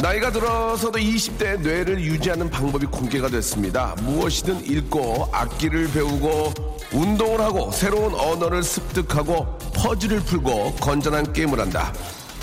나이가 0.00 0.32
들어서도 0.32 0.98
20대 0.98 1.60
뇌를 1.60 2.00
유지하는 2.00 2.48
방법이 2.48 2.86
공개가 2.86 3.28
됐습니다. 3.28 3.94
무엇이든 4.02 4.64
읽고 4.64 5.28
악기를 5.32 5.92
배우고 5.92 6.54
운동을 6.92 7.40
하고 7.40 7.70
새로운 7.70 8.14
언어를 8.14 8.62
습득하고 8.62 9.58
퍼즐을 9.74 10.20
풀고 10.20 10.74
건전한 10.76 11.32
게임을 11.32 11.60
한다. 11.60 11.92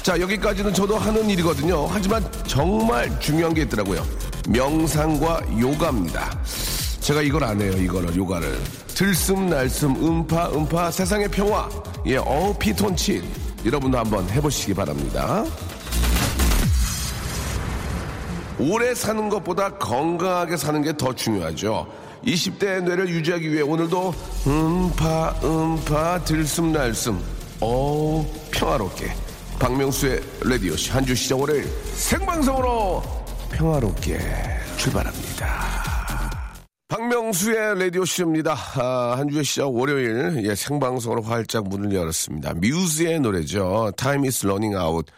자 0.03 0.19
여기까지는 0.19 0.73
저도 0.73 0.97
하는 0.97 1.29
일이거든요. 1.29 1.87
하지만 1.87 2.23
정말 2.47 3.19
중요한 3.19 3.53
게 3.53 3.63
있더라고요. 3.63 4.05
명상과 4.47 5.41
요가입니다. 5.59 6.41
제가 7.01 7.21
이걸 7.21 7.43
안 7.43 7.59
해요. 7.59 7.71
이거를 7.71 8.15
요가를 8.15 8.59
들숨 8.87 9.49
날숨 9.49 9.95
음파 9.95 10.49
음파 10.51 10.91
세상의 10.91 11.29
평화 11.29 11.69
예 12.05 12.17
어피톤치 12.17 13.23
여러분도 13.65 13.97
한번 13.97 14.29
해보시기 14.29 14.73
바랍니다. 14.73 15.43
오래 18.59 18.93
사는 18.93 19.29
것보다 19.29 19.69
건강하게 19.77 20.57
사는 20.57 20.81
게 20.81 20.93
더 20.93 21.13
중요하죠. 21.13 21.87
20대의 22.25 22.83
뇌를 22.83 23.07
유지하기 23.09 23.49
위해 23.51 23.61
오늘도 23.61 24.13
음파 24.47 25.35
음파 25.43 26.23
들숨날숨 26.25 27.17
어 27.61 28.25
평화롭게 28.51 29.13
박명수의 29.59 30.21
라디오씨 30.43 30.91
한주 30.91 31.15
시작 31.15 31.39
월요일 31.39 31.63
생방송으로 31.93 33.01
평화롭게 33.51 34.19
출발합니다. 34.77 35.79
박명수의 36.89 37.79
라디오쇼입니다. 37.79 38.55
아, 38.75 39.13
한 39.17 39.29
주의 39.29 39.43
시작 39.43 39.73
월요일 39.73 40.41
예, 40.43 40.55
생방송으로 40.55 41.21
활짝 41.21 41.67
문을 41.69 41.93
열었습니다. 41.93 42.55
뮤즈의 42.55 43.19
노래죠. 43.19 43.91
Time 43.95 44.25
is 44.27 44.45
running 44.45 44.75
out. 44.75 45.09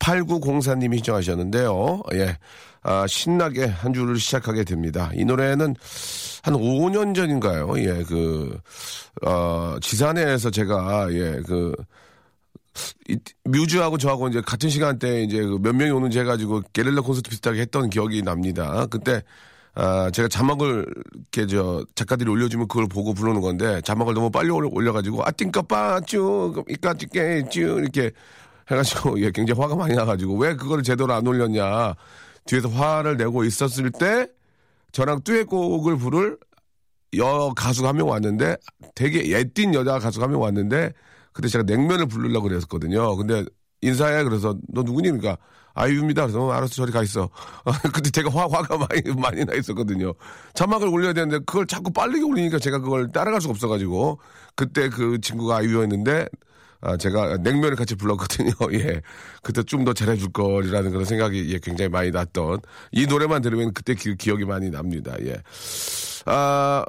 8904님이 0.00 0.96
신청하셨는데요. 0.96 2.02
예. 2.14 2.36
아, 2.82 3.06
신나게 3.06 3.66
한 3.66 3.92
주를 3.92 4.16
시작하게 4.18 4.64
됩니다. 4.64 5.10
이 5.14 5.24
노래는 5.24 5.74
한 6.42 6.54
5년 6.54 7.14
전인가요? 7.14 7.74
예, 7.78 8.02
그, 8.04 8.58
어, 9.26 9.76
지산에서 9.82 10.50
제가, 10.50 11.08
예, 11.12 11.40
그, 11.46 11.74
이, 13.08 13.18
뮤즈하고 13.44 13.98
저하고 13.98 14.28
이제 14.28 14.40
같은 14.40 14.70
시간대에 14.70 15.24
이제 15.24 15.42
그몇 15.42 15.74
명이 15.76 15.90
오는지 15.90 16.18
해가지고 16.20 16.62
게릴라 16.72 17.02
콘서트 17.02 17.28
비슷하게 17.28 17.60
했던 17.60 17.90
기억이 17.90 18.22
납니다. 18.22 18.86
그때, 18.86 19.22
아, 19.74 20.10
제가 20.10 20.28
자막을 20.28 20.86
이렇게 21.14 21.46
저 21.46 21.84
작가들이 21.94 22.30
올려주면 22.30 22.66
그걸 22.68 22.86
보고 22.88 23.12
부르는 23.12 23.40
건데 23.42 23.80
자막을 23.82 24.14
너무 24.14 24.30
빨리 24.30 24.48
올려- 24.50 24.68
올려가지고 24.72 25.22
아 25.24 25.30
띵까 25.30 25.62
빠쭈 25.62 26.64
이까지 26.68 27.06
깨쭈 27.06 27.60
이렇게 27.60 28.10
해가지고 28.68 29.20
예 29.22 29.30
굉장히 29.30 29.60
화가 29.60 29.76
많이 29.76 29.94
나가지고 29.94 30.36
왜 30.38 30.56
그거를 30.56 30.82
제대로 30.82 31.12
안 31.14 31.24
올렸냐 31.24 31.94
뒤에서 32.46 32.68
화를 32.68 33.16
내고 33.16 33.44
있었을 33.44 33.90
때 33.90 34.28
저랑 34.92 35.22
듀엣곡을 35.22 35.96
부를 35.98 36.38
여 37.16 37.52
가수가 37.56 37.88
한 37.88 37.96
명 37.96 38.08
왔는데 38.08 38.56
되게 38.94 39.30
예띤 39.30 39.74
여자 39.74 39.98
가수가 39.98 40.24
한 40.26 40.30
명 40.32 40.40
왔는데 40.42 40.92
그때 41.32 41.48
제가 41.48 41.64
냉면을 41.64 42.06
부르려고 42.06 42.48
그랬었거든요. 42.48 43.16
근데 43.16 43.44
인사해 43.82 44.24
그래서 44.24 44.56
너 44.68 44.82
누구니? 44.82 45.10
그러니까 45.10 45.36
아이유입니다. 45.74 46.22
그래서 46.22 46.40
어, 46.44 46.50
알았어 46.50 46.74
저리 46.74 46.92
가 46.92 47.02
있어. 47.02 47.30
그때 47.94 48.10
제가 48.10 48.30
화, 48.30 48.42
화가 48.44 48.78
많이 48.78 49.02
많이 49.16 49.44
나 49.44 49.54
있었거든요. 49.54 50.12
자막을 50.54 50.88
올려야 50.88 51.12
되는데 51.12 51.38
그걸 51.46 51.66
자꾸 51.66 51.92
빠르게 51.92 52.22
올리니까 52.22 52.58
제가 52.58 52.78
그걸 52.80 53.10
따라갈 53.12 53.40
수가 53.40 53.52
없어가지고 53.52 54.18
그때 54.56 54.88
그 54.88 55.20
친구가 55.20 55.58
아이유였는데 55.58 56.26
아, 56.82 56.96
제가 56.96 57.36
냉면을 57.38 57.76
같이 57.76 57.94
불렀거든요. 57.94 58.52
예. 58.72 59.00
그때 59.42 59.62
좀 59.62 59.84
더 59.84 59.92
잘해줄 59.94 60.32
걸이라는 60.32 60.90
그런 60.90 61.04
생각이 61.04 61.52
예, 61.52 61.58
굉장히 61.58 61.88
많이 61.88 62.10
났던 62.10 62.60
이 62.92 63.06
노래만 63.06 63.42
들으면 63.42 63.72
그때 63.74 63.94
그 63.94 64.14
기억이 64.14 64.44
많이 64.44 64.70
납니다. 64.70 65.14
예. 65.22 65.36
아, 66.26 66.84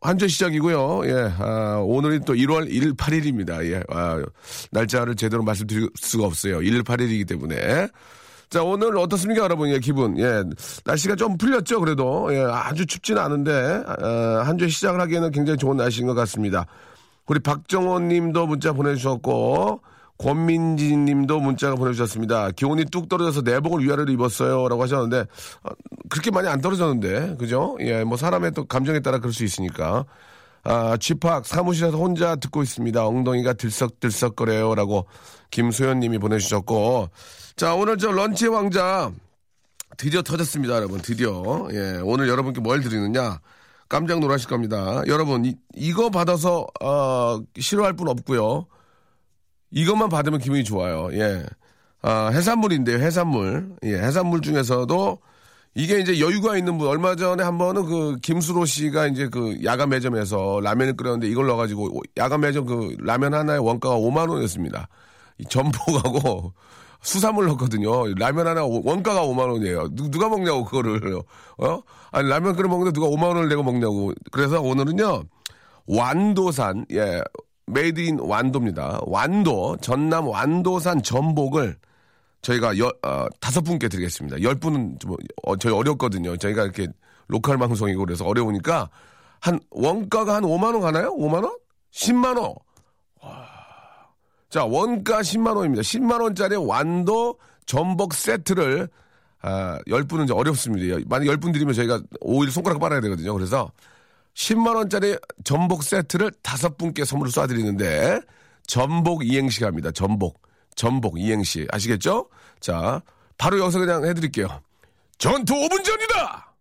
한주 0.00 0.28
시작이고요. 0.28 1.02
예. 1.06 1.32
아, 1.38 1.80
오늘이 1.84 2.20
또 2.26 2.34
1월 2.34 2.70
1일 2.70 2.96
8일입니다. 2.96 3.64
예. 3.72 3.82
아, 3.88 4.22
날짜를 4.70 5.16
제대로 5.16 5.42
말씀드릴 5.42 5.88
수가 5.96 6.26
없어요. 6.26 6.58
1일 6.60 6.82
8일이기 6.84 7.26
때문에. 7.26 7.88
자, 8.48 8.62
오늘 8.62 8.96
어떻습니까, 8.96 9.42
여러분? 9.42 9.68
예, 9.70 9.80
기분. 9.80 10.16
예. 10.18 10.44
날씨가 10.84 11.16
좀 11.16 11.36
풀렸죠, 11.36 11.80
그래도. 11.80 12.28
예, 12.32 12.40
아주 12.44 12.86
춥지는 12.86 13.20
않은데, 13.20 13.82
아, 13.86 14.42
한 14.46 14.56
주 14.58 14.68
시작을 14.68 15.00
하기에는 15.00 15.30
굉장히 15.32 15.58
좋은 15.58 15.76
날씨인 15.76 16.06
것 16.06 16.14
같습니다. 16.14 16.66
우리 17.26 17.40
박정호 17.40 18.00
님도 18.00 18.46
문자 18.46 18.72
보내주셨고, 18.72 19.82
권민지 20.18 20.96
님도 20.96 21.40
문자가 21.40 21.74
보내주셨습니다. 21.74 22.50
기온이 22.52 22.86
뚝 22.86 23.08
떨어져서 23.08 23.42
내복을 23.42 23.84
위아래로 23.84 24.10
입었어요. 24.12 24.68
라고 24.68 24.82
하셨는데, 24.82 25.26
아, 25.62 25.70
그렇게 26.08 26.30
많이 26.30 26.48
안 26.48 26.60
떨어졌는데, 26.60 27.36
그죠? 27.36 27.76
예, 27.80 28.02
뭐 28.04 28.16
사람의 28.16 28.52
또 28.52 28.64
감정에 28.64 29.00
따라 29.00 29.18
그럴 29.18 29.32
수 29.32 29.44
있으니까. 29.44 30.06
아, 30.64 30.96
집합 30.96 31.46
사무실에서 31.46 31.96
혼자 31.96 32.34
듣고 32.36 32.62
있습니다. 32.62 33.06
엉덩이가 33.06 33.52
들썩들썩거려요. 33.54 34.74
라고 34.74 35.06
김소연 35.50 36.00
님이 36.00 36.18
보내주셨고, 36.18 37.10
자, 37.56 37.74
오늘 37.74 37.98
저 37.98 38.10
런치 38.10 38.48
왕자 38.48 39.12
드디어 39.96 40.22
터졌습니다, 40.22 40.76
여러분. 40.76 41.00
드디어. 41.00 41.68
예, 41.72 42.00
오늘 42.02 42.28
여러분께 42.28 42.60
뭘 42.60 42.80
드리느냐? 42.80 43.38
깜짝 43.88 44.20
놀라실 44.20 44.48
겁니다. 44.48 45.02
여러분, 45.06 45.44
이, 45.44 45.54
이거 45.74 46.10
받아서, 46.10 46.66
어, 46.82 47.40
싫어할 47.58 47.94
분 47.94 48.08
없고요. 48.08 48.66
이것만 49.70 50.08
받으면 50.08 50.40
기분이 50.40 50.64
좋아요. 50.64 51.08
예. 51.12 51.44
아, 52.02 52.28
해산물인데요, 52.32 52.98
해산물. 52.98 53.76
예, 53.84 53.94
해산물 53.98 54.40
중에서도 54.40 55.18
이게 55.74 56.00
이제 56.00 56.20
여유가 56.20 56.56
있는 56.56 56.78
분, 56.78 56.88
얼마 56.88 57.16
전에 57.16 57.42
한 57.42 57.58
번은 57.58 57.84
그 57.84 58.16
김수로 58.22 58.64
씨가 58.64 59.08
이제 59.08 59.28
그 59.28 59.58
야간 59.64 59.90
매점에서 59.90 60.60
라면을 60.62 60.96
끓였는데 60.96 61.28
이걸 61.28 61.46
넣어가지고 61.48 62.02
야간 62.16 62.40
매점 62.40 62.64
그 62.64 62.96
라면 63.00 63.34
하나의 63.34 63.60
원가가 63.60 63.96
5만원이었습니다. 63.96 64.86
이 65.38 65.44
전복하고 65.44 66.54
수산물 67.06 67.46
넣거든요. 67.46 68.12
라면 68.14 68.48
하나 68.48 68.64
오- 68.64 68.82
원가가 68.84 69.22
5만 69.22 69.48
원이에요. 69.52 69.88
누, 69.92 70.10
누가 70.10 70.28
먹냐고 70.28 70.64
그거를 70.64 71.20
어? 71.58 71.80
아니 72.10 72.28
라면 72.28 72.56
끓여 72.56 72.68
먹는데 72.68 72.92
누가 72.92 73.06
5만 73.06 73.28
원을 73.28 73.48
내고 73.48 73.62
먹냐고. 73.62 74.12
그래서 74.32 74.60
오늘은요 74.60 75.22
완도산 75.86 76.84
예 76.92 77.22
made 77.66 78.00
in 78.00 78.18
완도입니다. 78.20 79.00
완도 79.06 79.76
전남 79.80 80.26
완도산 80.28 81.02
전복을 81.02 81.76
저희가 82.42 82.76
여, 82.78 82.92
어, 83.04 83.26
다섯 83.40 83.60
분께 83.62 83.88
드리겠습니다. 83.88 84.42
열 84.42 84.56
분은 84.56 84.98
좀 84.98 85.14
어, 85.44 85.56
저희 85.56 85.72
어렵거든요. 85.72 86.36
저희가 86.36 86.64
이렇게 86.64 86.88
local 87.28 87.56
방송이고 87.58 88.04
그래서 88.04 88.24
어려우니까 88.24 88.90
한 89.40 89.60
원가가 89.70 90.34
한 90.36 90.42
5만 90.42 90.72
원 90.74 90.80
가나요? 90.80 91.14
5만 91.16 91.44
원? 91.44 91.56
10만 91.92 92.38
원. 92.40 92.54
자, 94.56 94.64
원가 94.64 95.20
10만 95.20 95.54
원입니다. 95.54 95.82
10만 95.82 96.22
원짜리 96.22 96.56
완도 96.56 97.38
전복 97.66 98.14
세트를 98.14 98.88
아, 99.42 99.78
10분은 99.86 100.24
이제 100.24 100.32
어렵습니다. 100.32 100.96
만약 101.06 101.26
10분 101.26 101.52
드리면 101.52 101.74
저희가 101.74 102.00
5일 102.22 102.50
손가락 102.50 102.78
빨아야 102.78 103.02
되거든요. 103.02 103.34
그래서 103.34 103.70
10만 104.32 104.74
원짜리 104.74 105.14
전복 105.44 105.82
세트를 105.82 106.32
다섯 106.42 106.78
분께 106.78 107.04
선물을 107.04 107.32
쏴드리는데 107.32 108.26
전복 108.66 109.26
이행시 109.26 109.60
갑니다. 109.60 109.90
전복. 109.90 110.40
전복 110.74 111.20
이행시. 111.20 111.66
아시겠죠? 111.70 112.30
자, 112.58 113.02
바로 113.36 113.58
여기서 113.58 113.80
그냥 113.80 114.06
해드릴게요. 114.06 114.48
전투 115.18 115.52
5분 115.52 115.84
전이다! 115.84 116.54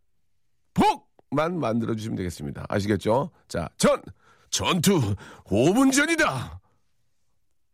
복만 0.74 1.58
만들어주시면 1.62 2.18
되겠습니다. 2.18 2.66
아시겠죠? 2.68 3.32
자, 3.48 3.70
전! 3.78 4.02
전투 4.50 5.16
5분 5.46 5.94
전이다! 5.94 6.60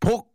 복! 0.01 0.29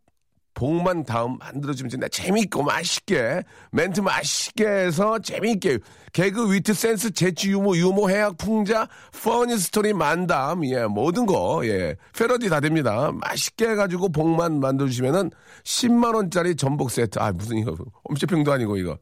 복만 0.55 1.03
다음 1.03 1.37
만들어주면 1.37 1.91
된다. 1.91 2.07
재미있고 2.07 2.63
맛있게 2.63 3.43
멘트 3.71 3.99
맛있게 3.99 4.65
해서 4.65 5.19
재미있게 5.19 5.77
개그 6.13 6.51
위트 6.51 6.73
센스 6.73 7.11
재치 7.11 7.51
유머 7.51 7.75
유머 7.77 8.09
해학 8.09 8.39
풍자 8.39 8.87
funny 9.21 9.55
story 9.59 9.93
만담 9.93 10.65
예 10.65 10.85
모든 10.87 11.27
거 11.27 11.61
예 11.65 11.95
패러디 12.17 12.49
다 12.49 12.59
됩니다. 12.59 13.11
맛있게 13.13 13.69
해가지고 13.69 14.09
복만 14.09 14.59
만들어주시면은 14.59 15.29
10만 15.63 16.15
원짜리 16.15 16.55
전복 16.55 16.89
세트 16.89 17.19
아 17.19 17.31
무슨 17.31 17.57
이거 17.59 17.77
홈쇼핑도 18.09 18.51
아니고 18.51 18.77
이거 18.77 18.97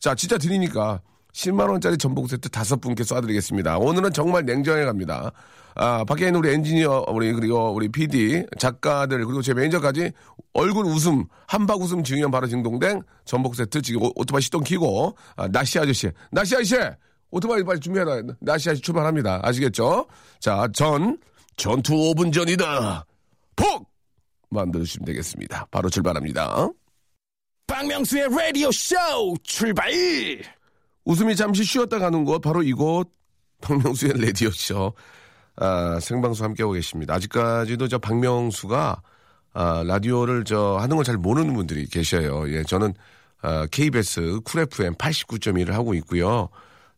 자 0.00 0.16
진짜 0.16 0.36
드리니까 0.38 1.00
10만 1.36 1.68
원짜리 1.68 1.98
전복 1.98 2.30
세트 2.30 2.48
다섯 2.48 2.80
분께 2.80 3.02
쏴드리겠습니다. 3.04 3.78
오늘은 3.80 4.12
정말 4.14 4.44
냉정하게 4.46 4.86
갑니다. 4.86 5.30
아, 5.74 6.02
밖에 6.04 6.26
있는 6.28 6.38
우리 6.40 6.50
엔지니어, 6.54 7.04
우리, 7.08 7.30
그리고 7.34 7.74
우리 7.74 7.90
PD, 7.90 8.46
작가들, 8.58 9.18
그리고 9.26 9.42
제 9.42 9.52
매니저까지 9.52 10.10
얼굴 10.54 10.86
웃음, 10.86 11.26
한박 11.46 11.82
웃음 11.82 12.02
증명 12.02 12.30
바로 12.30 12.46
징동댕 12.46 13.02
전복 13.26 13.54
세트 13.54 13.82
지금 13.82 14.02
오- 14.04 14.12
오토바이 14.16 14.40
시동 14.40 14.64
키고, 14.64 15.14
아, 15.36 15.46
나시 15.48 15.78
아저씨, 15.78 16.10
나시 16.30 16.54
아저씨! 16.56 16.76
오토바이 17.30 17.62
빨리 17.62 17.80
준비해라. 17.80 18.22
나시 18.40 18.70
아저씨 18.70 18.80
출발합니다. 18.80 19.40
아시겠죠? 19.42 20.06
자, 20.40 20.66
전, 20.72 21.18
전투 21.58 21.92
5분 21.92 22.32
전이다. 22.32 23.04
폭! 23.56 23.86
만들어주시면 24.48 25.04
되겠습니다. 25.04 25.66
바로 25.70 25.90
출발합니다. 25.90 26.70
박명수의 27.66 28.28
라디오 28.30 28.72
쇼 28.72 28.94
출발! 29.42 29.90
웃음이 31.06 31.36
잠시 31.36 31.64
쉬었다 31.64 31.98
가는 31.98 32.24
곳 32.24 32.40
바로 32.40 32.62
이곳 32.62 33.10
박명수의 33.62 34.14
레디오쇼 34.18 34.92
아, 35.58 35.98
생방송 36.00 36.44
함께하고 36.44 36.74
계십니다. 36.74 37.14
아직까지도 37.14 37.88
저 37.88 37.98
박명수가 37.98 39.02
아, 39.54 39.82
라디오를 39.86 40.44
저 40.44 40.76
하는 40.78 40.96
걸 40.96 41.04
잘 41.04 41.16
모르는 41.16 41.54
분들이 41.54 41.86
계셔요. 41.86 42.50
예, 42.52 42.62
저는 42.64 42.92
아, 43.40 43.66
KBS 43.70 44.40
쿨 44.44 44.62
FM 44.62 44.94
89.1을 44.96 45.70
하고 45.72 45.94
있고요. 45.94 46.50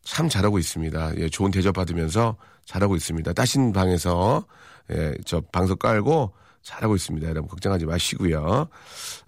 참 0.02 0.28
잘하고 0.28 0.58
있습니다. 0.58 1.19
예, 1.19 1.28
좋은 1.28 1.50
대접 1.52 1.72
받으면서 1.75 2.37
잘하고 2.64 2.96
있습니다. 2.96 3.32
따신 3.34 3.72
방에서 3.72 4.44
예, 4.90 5.14
저 5.26 5.40
방석 5.52 5.78
깔고 5.78 6.32
잘하고 6.62 6.96
있습니다. 6.96 7.28
여러분 7.28 7.49
걱정하지 7.49 7.87
마시고요. 7.87 8.69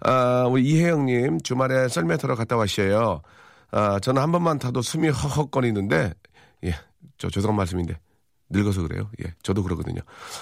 아, 0.01 0.45
우리 0.49 0.63
이혜영님 0.65 1.41
주말에 1.41 1.87
썰매 1.87 2.17
타러 2.17 2.35
갔다 2.35 2.57
왔어요. 2.57 3.21
아, 3.71 3.99
저는 3.99 4.21
한 4.21 4.31
번만 4.31 4.59
타도 4.59 4.81
숨이 4.81 5.09
헉헉거리는데, 5.09 6.13
예, 6.65 6.75
저 7.17 7.29
죄송한 7.29 7.55
말씀인데, 7.55 7.97
늙어서 8.49 8.81
그래요. 8.81 9.09
예, 9.25 9.33
저도 9.43 9.63
그러거든요. 9.63 10.01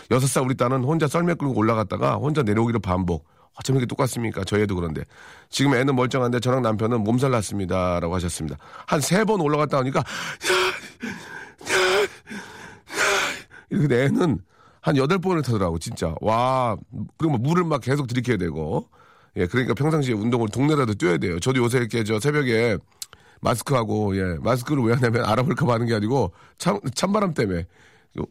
여섯 0.09 0.27
살 0.27 0.43
우리 0.43 0.55
딸은 0.55 0.83
혼자 0.83 1.07
썰매 1.07 1.35
끌고 1.35 1.55
올라갔다가 1.55 2.15
혼자 2.15 2.41
내려오기를 2.41 2.79
반복. 2.79 3.27
어쩜 3.55 3.75
이렇게 3.75 3.85
똑같습니까? 3.87 4.43
저희 4.45 4.63
애도 4.63 4.75
그런데. 4.75 5.03
지금 5.49 5.75
애는 5.75 5.95
멀쩡한데 5.95 6.39
저랑 6.39 6.61
남편은 6.61 7.03
몸살 7.03 7.29
났습니다. 7.31 7.99
라고 7.99 8.15
하셨습니다. 8.15 8.57
한 8.87 8.99
세 9.01 9.23
번 9.25 9.41
올라갔다 9.41 9.79
오니까, 9.79 10.03
이렇게 13.69 14.05
애는 14.05 14.39
한 14.81 14.97
여덟 14.97 15.19
번을 15.19 15.41
타더라고, 15.43 15.77
진짜. 15.77 16.15
와, 16.21 16.77
그리고 17.17 17.37
뭐 17.37 17.49
물을 17.49 17.63
막 17.63 17.81
계속 17.81 18.07
들이켜야 18.07 18.37
되고. 18.37 18.89
예, 19.35 19.45
그러니까 19.45 19.73
평상시에 19.75 20.13
운동을 20.15 20.47
동네라도 20.49 20.95
뛰어야 20.95 21.17
돼요. 21.17 21.39
저도 21.39 21.61
요새 21.61 21.77
이렇게 21.77 22.03
저 22.03 22.19
새벽에 22.19 22.77
마스크하고, 23.41 24.18
예, 24.18 24.38
마스크를 24.41 24.83
왜 24.83 24.94
하냐면 24.94 25.25
알아볼까 25.25 25.68
하는 25.71 25.86
게 25.86 25.95
아니고 25.95 26.33
참, 26.57 26.80
찬바람 26.94 27.33
때문에 27.33 27.65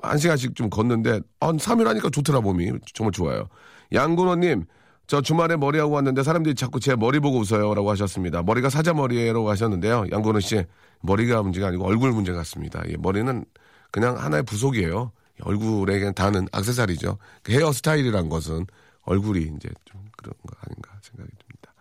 한 0.03 0.19
시간씩 0.19 0.55
좀 0.55 0.71
걷는데 0.71 1.21
한 1.41 1.57
3일 1.57 1.85
하니까 1.85 2.11
좋더라, 2.11 2.41
몸이. 2.41 2.73
정말 2.95 3.13
좋아요. 3.13 3.49
양근호님, 3.93 4.65
저 5.07 5.23
주말에 5.23 5.57
머리하고 5.57 5.95
왔는데 5.95 6.23
사람들이 6.23 6.55
자꾸 6.55 6.81
제 6.81 6.95
머리 6.95 7.21
보고 7.21 7.39
웃어요. 7.39 7.75
라고 7.75 7.91
하셨습니다. 7.91 8.43
머리가 8.43 8.69
사자 8.69 8.93
머리라고 8.93 9.49
하셨는데요. 9.51 10.07
양근호 10.13 10.41
씨, 10.41 10.65
머리가 11.01 11.43
문제가 11.43 11.69
아니고 11.69 11.87
얼굴 11.87 12.13
문제 12.13 12.33
같습니다. 12.33 12.83
예, 12.89 12.97
머리는 12.99 13.45
그냥 13.91 14.19
하나의 14.19 14.43
부속이에요. 14.43 15.13
얼굴에 15.43 15.99
그냥 15.99 16.15
다는 16.15 16.49
악세사리죠. 16.53 17.17
그 17.43 17.53
헤어 17.53 17.73
스타일이란 17.73 18.29
것은 18.29 18.67
얼굴이 19.05 19.41
이제 19.41 19.71
좀 19.85 20.05
그런 20.17 20.35
거 20.47 20.55
아닌가 20.61 20.91
생각이 21.01 21.31
듭니다. 21.39 21.73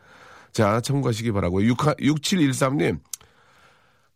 자, 0.51 0.79
참고하시기 0.79 1.31
바라고요. 1.31 1.67
6, 1.67 1.77
6713님. 1.77 2.99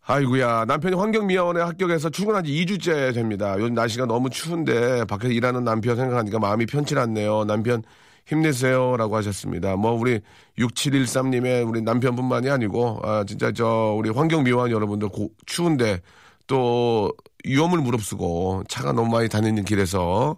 아이고야, 0.04 0.64
남편이 0.66 0.96
환경미화원에 0.96 1.60
합격해서 1.60 2.10
출근한 2.10 2.44
지 2.44 2.52
2주째 2.52 3.14
됩니다. 3.14 3.54
요즘 3.58 3.74
날씨가 3.74 4.06
너무 4.06 4.30
추운데 4.30 5.04
밖에서 5.04 5.32
일하는 5.32 5.62
남편 5.64 5.94
생각하니까 5.96 6.40
마음이 6.40 6.66
편치 6.66 6.96
않네요. 6.98 7.44
남편 7.44 7.82
힘내세요. 8.26 8.96
라고 8.96 9.16
하셨습니다. 9.16 9.76
뭐, 9.76 9.92
우리 9.92 10.20
6713님의 10.58 11.68
우리 11.68 11.82
남편뿐만이 11.82 12.50
아니고, 12.50 13.00
아, 13.04 13.24
진짜 13.26 13.52
저, 13.52 13.94
우리 13.96 14.10
환경미화원 14.10 14.70
여러분들 14.72 15.08
고- 15.08 15.30
추운데 15.46 16.00
또 16.48 17.12
위험을 17.44 17.78
무릅쓰고 17.78 18.64
차가 18.68 18.92
너무 18.92 19.08
많이 19.10 19.28
다니는 19.28 19.64
길에서 19.64 20.36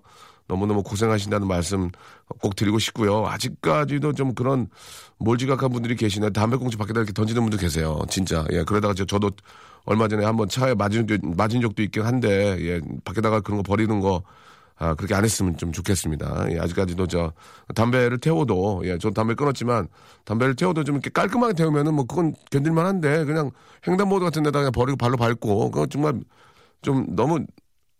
너무너무 0.49 0.83
고생하신다는 0.83 1.47
말씀 1.49 1.91
꼭 2.41 2.55
드리고 2.57 2.79
싶고요. 2.79 3.27
아직까지도 3.27 4.13
좀 4.13 4.35
그런 4.35 4.69
몰지각한 5.19 5.71
분들이 5.73 5.97
계시네. 5.97 6.31
담배꽁초 6.31 6.77
밖에다 6.79 7.01
이렇게 7.01 7.13
던지는 7.13 7.43
분들 7.43 7.59
계세요. 7.59 8.01
진짜. 8.09 8.45
예. 8.53 8.63
그러다가 8.65 8.95
저- 8.95 9.05
저도 9.07 9.31
얼마 9.85 10.09
전에 10.09 10.25
한번 10.25 10.49
차에 10.49 10.75
맞은, 10.75 11.07
적- 11.07 11.21
맞은 11.37 11.61
적도 11.61 11.83
있긴 11.83 12.03
한데, 12.03 12.57
예. 12.61 12.81
밖에다가 13.05 13.41
그런 13.41 13.59
거 13.59 13.63
버리는 13.63 14.01
거, 14.01 14.23
아, 14.77 14.95
그렇게 14.95 15.15
안 15.15 15.25
했으면 15.25 15.57
좀 15.57 15.71
좋겠습니다. 15.73 16.47
예, 16.53 16.59
아직까지도 16.59 17.07
저, 17.07 17.33
담배를 17.75 18.19
태워도, 18.19 18.83
예, 18.85 18.99
전 18.99 19.15
담배 19.15 19.35
끊었지만, 19.35 19.87
담배를 20.25 20.57
태워도 20.57 20.83
좀 20.85 20.97
이렇게 20.97 21.11
깔끔하게 21.11 21.55
태우면은 21.55 21.95
뭐 21.95 22.05
그건 22.07 22.35
견딜만 22.51 22.85
한데, 22.85 23.25
그냥 23.25 23.51
횡단보도 23.87 24.25
같은 24.25 24.43
데다가 24.43 24.63
그냥 24.65 24.73
버리고 24.73 24.97
발로 24.97 25.17
밟고, 25.17 25.71
그건 25.71 25.89
정말 25.91 26.21
좀 26.83 27.07
너무 27.15 27.45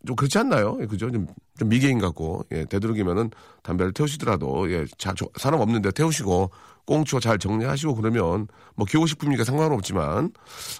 좀 0.05 0.15
그렇지 0.15 0.37
않나요? 0.37 0.77
예, 0.81 0.85
그죠? 0.85 1.11
좀, 1.11 1.27
좀 1.57 1.69
미개인 1.69 1.99
같고, 1.99 2.45
예, 2.51 2.65
되도록이면은 2.65 3.31
담배를 3.63 3.93
태우시더라도, 3.93 4.71
예, 4.71 4.85
자, 4.97 5.13
저, 5.17 5.27
사람 5.37 5.59
없는데 5.61 5.91
태우시고, 5.91 6.51
꽁초 6.85 7.19
잘 7.19 7.39
정리하시고 7.39 7.95
그러면, 7.95 8.47
뭐, 8.75 8.85
기호식품이니까 8.85 9.43
상관은 9.43 9.75
없지만, 9.75 10.31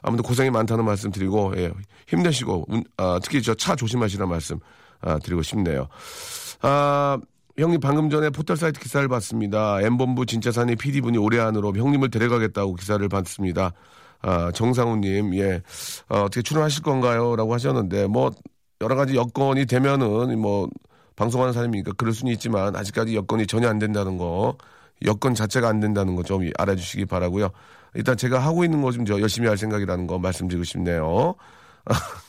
아무튼 0.04 0.24
고생이 0.24 0.52
많다는 0.52 0.86
말씀 0.86 1.12
드리고, 1.12 1.54
예, 1.58 1.72
힘내시고, 2.08 2.66
운- 2.70 2.84
아, 2.98 3.20
특히 3.24 3.42
저 3.42 3.56
차 3.56 3.76
조심하시라는 3.76 4.30
말씀, 4.30 4.60
아, 5.02 5.18
드리고 5.20 5.42
싶네요. 5.42 5.88
아, 6.62 7.18
형님 7.58 7.80
방금 7.80 8.10
전에 8.10 8.30
포털 8.30 8.58
사이트 8.58 8.80
기사를 8.80 9.08
봤습니다. 9.08 9.82
M본부 9.82 10.26
진짜산이 10.26 10.76
PD분이 10.76 11.18
올해 11.18 11.40
안으로 11.40 11.74
형님을 11.76 12.10
데려가겠다고 12.12 12.76
기사를 12.76 13.08
봤습니다. 13.10 13.72
아, 14.22 14.52
정상우님, 14.52 15.36
예, 15.36 15.62
어, 16.10 16.22
어떻게 16.24 16.42
출연하실 16.42 16.84
건가요? 16.84 17.36
라고 17.36 17.54
하셨는데, 17.54 18.08
뭐, 18.08 18.32
여러 18.82 18.96
가지 18.96 19.16
여건이 19.16 19.66
되면은, 19.66 20.40
뭐, 20.40 20.70
방송하는 21.16 21.54
사람이니까 21.54 21.94
그럴 21.98 22.14
수는 22.14 22.34
있지만, 22.34 22.76
아직까지 22.76 23.16
여건이 23.16 23.48
전혀 23.48 23.70
안 23.70 23.80
된다는 23.80 24.18
거, 24.18 24.58
여건 25.06 25.34
자체가 25.36 25.68
안 25.68 25.80
된다는 25.80 26.16
거 26.16 26.24
좀 26.24 26.50
알아주시기 26.58 27.06
바라고요 27.06 27.50
일단 27.96 28.16
제가 28.16 28.40
하고 28.40 28.64
있는 28.64 28.82
거좀 28.82 29.06
열심히 29.08 29.48
할 29.48 29.58
생각이라는 29.58 30.08
거 30.08 30.20
말씀드리고 30.20 30.64
싶네요. 30.64 31.36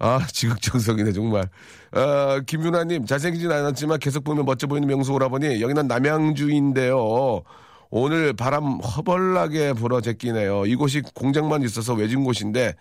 아, 0.00 0.26
지극정성이네, 0.32 1.12
정말. 1.12 1.48
아, 1.92 2.40
김윤아님, 2.46 3.06
잘생기진 3.06 3.50
않았지만 3.50 3.98
계속 4.00 4.24
보면 4.24 4.44
멋져 4.44 4.66
보이는 4.66 4.86
명수 4.88 5.12
오라버니, 5.12 5.62
여기는 5.62 5.86
남양주인데요. 5.86 7.42
오늘 7.90 8.32
바람 8.32 8.80
허벌나게 8.80 9.72
불어 9.74 10.00
제끼네요. 10.00 10.66
이곳이 10.66 11.00
공장만 11.14 11.62
있어서 11.62 11.94
외진 11.94 12.24
곳인데, 12.24 12.74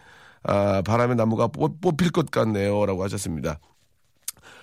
아, 0.44 0.82
바람의 0.82 1.16
나무가 1.16 1.48
뽑, 1.48 1.80
뽑힐 1.82 2.12
것 2.12 2.30
같네요. 2.32 2.86
라고 2.86 3.04
하셨습니다. 3.04 3.60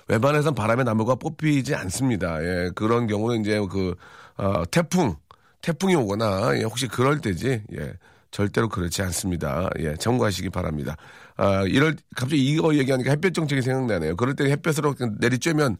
웬만해선 0.08 0.54
바람의 0.54 0.84
나무가 0.84 1.14
뽑히지 1.14 1.74
않습니다. 1.74 2.42
예, 2.42 2.70
그런 2.74 3.06
경우는 3.06 3.42
이제 3.42 3.60
그, 3.70 3.94
어, 4.36 4.64
태풍, 4.70 5.14
태풍이 5.62 5.94
오거나, 5.94 6.56
예, 6.58 6.62
혹시 6.62 6.88
그럴 6.88 7.20
때지, 7.20 7.62
예, 7.74 7.92
절대로 8.30 8.68
그렇지 8.68 9.02
않습니다. 9.02 9.70
예, 9.78 9.96
참고하시기 9.96 10.50
바랍니다. 10.50 10.96
아, 11.36 11.62
이럴, 11.62 11.96
갑자기 12.16 12.44
이거 12.44 12.74
얘기하니까 12.74 13.10
햇볕 13.10 13.34
정책이 13.34 13.62
생각나네요. 13.62 14.16
그럴 14.16 14.34
때 14.34 14.50
햇볕으로 14.50 14.94
내리쬐면 14.94 15.76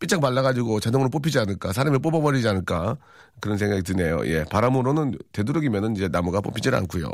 삐짝 0.00 0.20
말라가지고 0.20 0.80
자동으로 0.80 1.10
뽑히지 1.10 1.38
않을까, 1.38 1.72
사람을 1.72 1.98
뽑아버리지 2.00 2.48
않을까, 2.48 2.96
그런 3.38 3.58
생각이 3.58 3.82
드네요. 3.82 4.26
예, 4.26 4.44
바람으로는 4.44 5.18
되도록이면은 5.32 5.94
이제 5.94 6.08
나무가 6.08 6.40
뽑히질 6.40 6.74
않고요 6.74 7.08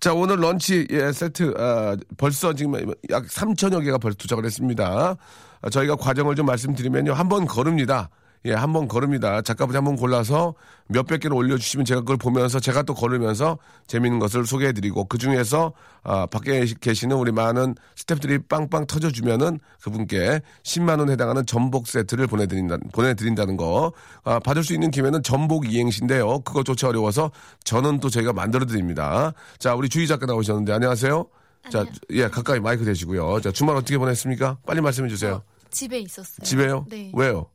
자, 0.00 0.14
오늘 0.14 0.40
런치, 0.40 0.86
예, 0.90 1.12
세트, 1.12 1.54
아, 1.58 1.96
벌써 2.16 2.54
지금 2.54 2.74
약 3.10 3.26
3천여 3.26 3.84
개가 3.84 3.98
벌써 3.98 4.16
도착을 4.16 4.44
했습니다. 4.44 5.16
아, 5.60 5.70
저희가 5.70 5.96
과정을 5.96 6.36
좀 6.36 6.46
말씀드리면요. 6.46 7.12
한 7.14 7.28
번 7.28 7.46
걸읍니다. 7.46 8.08
예, 8.46 8.52
한 8.52 8.72
번 8.74 8.88
걸읍니다. 8.88 9.40
작가분이 9.42 9.74
한 9.76 9.84
번 9.84 9.96
골라서 9.96 10.54
몇백 10.88 11.20
개를 11.20 11.34
올려주시면 11.36 11.86
제가 11.86 12.00
그걸 12.02 12.18
보면서 12.18 12.60
제가 12.60 12.82
또 12.82 12.92
걸으면서 12.92 13.58
재밌는 13.86 14.18
것을 14.18 14.44
소개해드리고 14.44 15.06
그 15.06 15.16
중에서 15.16 15.72
아, 16.02 16.26
밖에 16.26 16.64
계시는 16.80 17.16
우리 17.16 17.32
많은 17.32 17.74
스탭들이 17.96 18.46
빵빵 18.48 18.86
터져주면은 18.86 19.60
그분께 19.82 20.42
10만 20.62 20.98
원 20.98 21.08
해당하는 21.08 21.46
전복 21.46 21.86
세트를 21.86 22.26
보내드린다, 22.26 22.76
보내드린다는 22.92 23.56
거. 23.56 23.92
아, 24.24 24.38
받을 24.40 24.62
수 24.62 24.74
있는 24.74 24.90
기회는 24.90 25.22
전복 25.22 25.70
이행시인데요. 25.72 26.40
그것조차 26.40 26.88
어려워서 26.88 27.30
저는 27.64 28.00
또 28.00 28.10
저희가 28.10 28.34
만들어드립니다. 28.34 29.32
자, 29.58 29.74
우리 29.74 29.88
주희 29.88 30.06
작가 30.06 30.26
나오셨는데 30.26 30.72
안녕하세요. 30.72 31.26
자, 31.70 31.86
예, 32.10 32.28
가까이 32.28 32.60
마이크 32.60 32.84
대시고요. 32.84 33.40
자, 33.40 33.50
주말 33.50 33.74
어떻게 33.76 33.96
보냈습니까? 33.96 34.58
빨리 34.66 34.82
말씀해 34.82 35.08
주세요. 35.08 35.42
집에 35.70 35.98
있었어요. 35.98 36.44
집에요? 36.44 36.84
네. 36.90 37.10
왜요? 37.14 37.46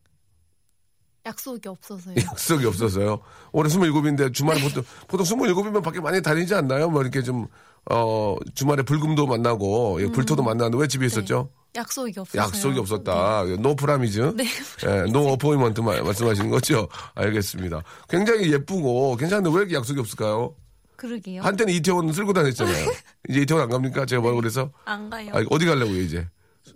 약속이 1.26 1.68
없어서요. 1.68 2.16
약속이 2.32 2.66
없어서요. 2.66 3.20
올해 3.52 3.70
27인데 3.70 4.34
주말에 4.34 4.62
보통, 4.62 4.84
보통 5.08 5.26
27이면 5.26 5.84
밖에 5.84 6.00
많이 6.00 6.22
다니지 6.22 6.54
않나요? 6.56 6.90
뭐 6.90 7.02
이렇게 7.02 7.22
좀, 7.22 7.48
어, 7.90 8.36
주말에 8.56 8.84
불금도 8.84 9.28
만나고, 9.28 10.02
예, 10.02 10.08
불토도 10.08 10.44
만나는데 10.44 10.78
왜 10.78 10.88
집에 10.88 11.06
있었죠? 11.06 11.50
약속이 11.76 12.20
없어서요. 12.20 12.42
약속이 12.42 12.80
없었다. 12.80 13.44
No 13.60 13.76
promise. 13.76 14.34
네. 14.36 14.46
예, 14.88 15.12
no 15.12 15.28
appointment 15.34 15.82
말씀하시는 15.82 16.50
거죠? 16.50 16.88
알겠습니다. 17.16 17.84
굉장히 18.08 18.52
예쁘고 18.52 19.16
괜찮은데 19.18 19.50
왜 19.52 19.58
이렇게 19.58 19.76
약속이 19.76 20.00
없을까요? 20.00 20.56
그러게요. 20.96 21.42
한때는 21.44 21.74
이태원 21.74 22.12
쓸고 22.12 22.34
다녔잖아요. 22.34 22.92
이제 23.30 23.42
이태원 23.42 23.64
안 23.64 23.70
갑니까? 23.70 24.06
제가 24.06 24.22
뭐라고 24.22 24.42
그래서? 24.42 24.72
안 24.86 25.10
가요. 25.10 25.32
아, 25.34 25.42
어디 25.50 25.66
가려고요, 25.66 26.02
이제? 26.02 26.28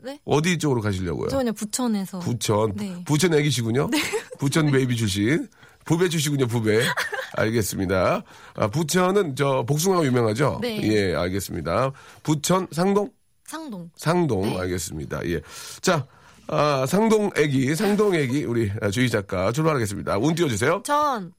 네? 0.03 0.19
어디 0.25 0.57
쪽으로 0.57 0.81
가시려고요? 0.81 1.29
저 1.29 1.37
그냥 1.37 1.53
부천에서. 1.53 2.19
부천. 2.19 2.73
네. 2.75 3.03
부천 3.05 3.33
애기시군요. 3.33 3.89
부천 4.37 4.69
baby 4.71 4.95
출신. 4.97 5.47
부배 5.85 6.07
출신군요, 6.09 6.47
부배. 6.47 6.81
알겠습니다. 7.35 8.23
아, 8.55 8.67
부천은 8.67 9.35
저 9.35 9.63
복숭아가 9.67 10.05
유명하죠? 10.05 10.59
네. 10.61 10.79
예, 10.83 11.15
알겠습니다. 11.15 11.91
부천 12.21 12.67
상동? 12.71 13.09
상동. 13.45 13.89
상동 13.95 14.41
네. 14.43 14.59
알겠습니다. 14.59 15.25
예. 15.29 15.41
자, 15.81 16.05
아, 16.47 16.85
상동 16.87 17.31
애기, 17.37 17.75
상동 17.75 18.15
애기 18.15 18.43
우리 18.45 18.71
아, 18.81 18.89
주희 18.89 19.09
작가 19.09 19.51
출발하겠습니다. 19.51 20.17
운 20.19 20.35
띄워 20.35 20.47
주세요. 20.49 20.81
전, 20.85 21.33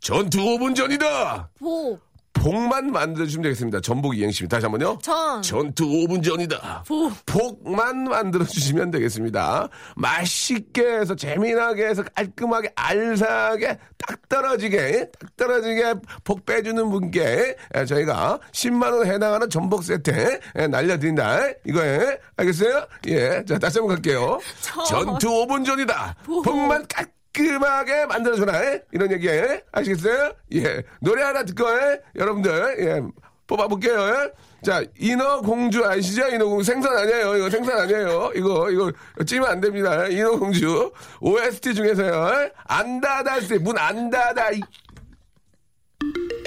전투 0.00 0.38
5분 0.38 0.74
전이다. 0.74 1.50
복, 1.58 2.00
복만 2.40 2.90
만들어 2.92 3.26
주시면 3.26 3.42
되겠습니다. 3.44 3.80
전복 3.80 4.16
이행시입니다. 4.16 4.56
다시 4.56 4.66
한 4.66 4.72
번요. 4.72 4.98
전, 5.02 5.42
전투 5.42 5.84
5분 5.84 6.22
전이다. 6.22 6.84
복. 6.86 7.12
복만 7.26 8.04
만들어 8.04 8.44
주시면 8.44 8.90
되겠습니다. 8.92 9.68
맛있게 9.96 10.82
해서 11.00 11.14
재미나게 11.14 11.86
해서 11.86 12.02
깔끔하게 12.14 12.72
알싸하게 12.76 13.78
딱 13.98 14.28
떨어지게 14.28 15.10
딱 15.18 15.36
떨어지게 15.36 15.94
복 16.24 16.46
빼주는 16.46 16.88
분께 16.90 17.56
예, 17.76 17.84
저희가 17.84 18.38
10만 18.52 18.92
원 18.96 19.06
해당하는 19.06 19.50
전복 19.50 19.82
세트 19.84 20.40
예, 20.58 20.66
날려드린다. 20.66 21.38
이거에 21.66 22.18
알겠어요? 22.36 22.86
예, 23.08 23.44
자 23.46 23.58
다시 23.58 23.78
한번 23.78 23.96
갈게요. 23.96 24.38
전. 24.62 24.84
전투 24.86 25.28
5분 25.28 25.64
전이다. 25.66 26.16
복만 26.44 26.86
깔끔 26.88 27.17
하게 27.46 28.06
만들어주나 28.06 28.52
이런 28.92 29.10
얘기 29.12 29.26
예? 29.28 29.62
아시겠어요? 29.72 30.32
예 30.54 30.82
노래 31.00 31.22
하나 31.22 31.44
듣고 31.44 31.68
예? 31.70 32.00
여러분들 32.16 32.76
예 32.80 33.02
뽑아볼게요. 33.46 33.98
예? 34.08 34.32
자, 34.62 34.82
인어공주 34.98 35.82
아시죠? 35.86 36.26
인어공주 36.28 36.64
생선 36.64 36.94
아니에요. 36.98 37.36
이거 37.36 37.48
생선 37.48 37.78
아니에요. 37.80 38.32
이거, 38.34 38.70
이거, 38.70 38.92
찌면 39.24 39.48
안 39.48 39.60
됩니다. 39.60 40.06
인어공주. 40.06 40.92
OST 41.22 41.74
중에서요. 41.74 42.50
안 42.66 43.00
닫아, 43.00 43.36
문 43.62 43.78
안 43.78 44.10
닫아. 44.10 44.50
이- 44.50 44.60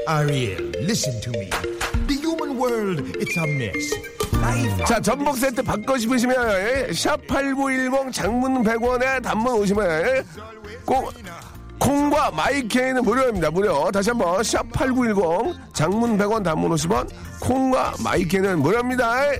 Ariel, 0.07 0.71
listen 0.83 1.19
to 1.21 1.31
me. 1.39 1.49
The 2.07 2.17
human 2.21 2.57
world, 2.59 3.01
it's 3.19 3.37
a 3.37 3.49
mess. 3.49 3.95
자, 4.87 4.99
전복 4.99 5.37
세트 5.37 5.63
받고 5.63 5.97
싶으시면, 5.97 6.35
예? 6.51 6.87
샵8910 6.91 8.11
장문 8.11 8.63
100원에 8.63 9.23
단문 9.23 9.53
50원, 9.61 9.89
예? 9.89 10.23
꼭, 10.85 11.13
콩과 11.79 12.31
마이케이는 12.31 13.03
무료입니다. 13.03 13.49
무료. 13.49 13.89
다시 13.91 14.11
한 14.11 14.19
번, 14.19 14.41
샵8910 14.41 15.73
장문 15.73 16.17
100원 16.17 16.43
단문 16.43 16.71
50원, 16.71 17.09
콩과 17.41 17.95
마이케이는 18.03 18.59
무료입니다. 18.59 19.31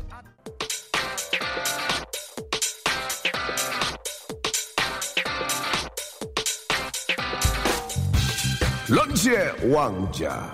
런치의 8.90 9.72
왕자. 9.72 10.52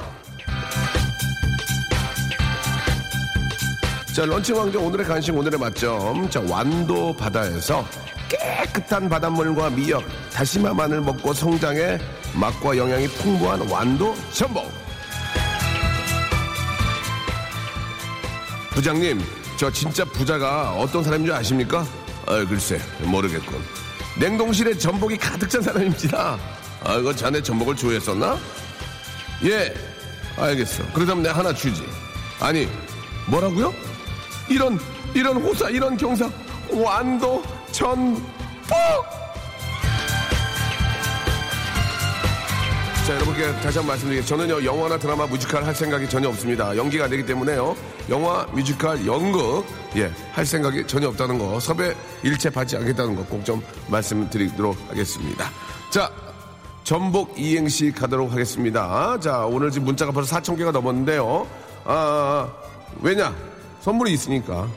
자, 4.13 4.25
런치 4.25 4.51
왕자 4.51 4.79
오늘의 4.79 5.05
간식 5.05 5.35
오늘의 5.35 5.59
맛점. 5.59 6.29
자, 6.29 6.43
완도 6.47 7.15
바다에서 7.15 7.85
깨끗한 8.29 9.09
바닷물과 9.09 9.69
미역, 9.69 10.03
다시마 10.31 10.73
마늘 10.73 11.01
먹고 11.01 11.33
성장해 11.33 11.99
맛과 12.35 12.77
영양이 12.77 13.07
풍부한 13.07 13.69
완도 13.69 14.15
전복. 14.31 14.71
부장님, 18.71 19.21
저 19.57 19.71
진짜 19.71 20.05
부자가 20.05 20.73
어떤 20.73 21.03
사람인 21.03 21.25
줄 21.25 21.33
아십니까? 21.33 21.85
아, 22.27 22.45
글쎄, 22.47 22.79
모르겠군. 22.99 23.59
냉동실에 24.19 24.77
전복이 24.77 25.17
가득 25.17 25.49
찬 25.49 25.61
사람입니다. 25.61 26.37
아, 26.83 26.95
이거 26.95 27.15
자네 27.15 27.41
전복을 27.41 27.75
좋아했었나? 27.75 28.37
예, 29.45 29.73
알겠어. 30.37 30.83
그러다면 30.93 31.23
내가 31.23 31.39
하나 31.39 31.53
주지. 31.53 31.83
아니, 32.39 32.67
뭐라고요? 33.27 33.73
이런, 34.49 34.79
이런 35.13 35.37
호사, 35.37 35.69
이런 35.69 35.97
경사, 35.97 36.29
완도, 36.71 37.43
전복! 37.77 38.23
자, 43.05 43.13
여러분께 43.13 43.51
다시 43.61 43.77
한번 43.77 43.85
말씀드리겠습니다. 43.89 44.25
저는요, 44.25 44.65
영화나 44.65 44.97
드라마, 44.97 45.27
뮤지컬 45.27 45.63
할 45.63 45.75
생각이 45.75 46.09
전혀 46.09 46.27
없습니다. 46.27 46.75
연기가 46.75 47.03
안 47.03 47.11
되기 47.11 47.23
때문에요. 47.23 47.77
영화, 48.09 48.47
뮤지컬, 48.51 49.05
연극, 49.05 49.63
예, 49.95 50.11
할 50.31 50.43
생각이 50.43 50.87
전혀 50.87 51.07
없다는 51.09 51.37
거, 51.37 51.59
섭외 51.59 51.95
일체 52.23 52.49
받지 52.49 52.75
않겠다는 52.77 53.15
거 53.15 53.23
꼭 53.25 53.45
좀 53.45 53.61
말씀드리도록 53.89 54.75
하겠습니다. 54.89 55.51
자, 55.91 56.11
전복 56.83 57.37
이행시 57.37 57.91
가도록 57.91 58.31
하겠습니다. 58.31 59.19
자, 59.19 59.45
오늘 59.45 59.69
지금 59.69 59.85
문자가 59.85 60.11
벌써 60.11 60.35
4,000개가 60.37 60.71
넘었는데요. 60.71 61.45
아, 61.85 62.49
왜냐? 63.01 63.35
선물이 63.81 64.13
있으니까. 64.13 64.67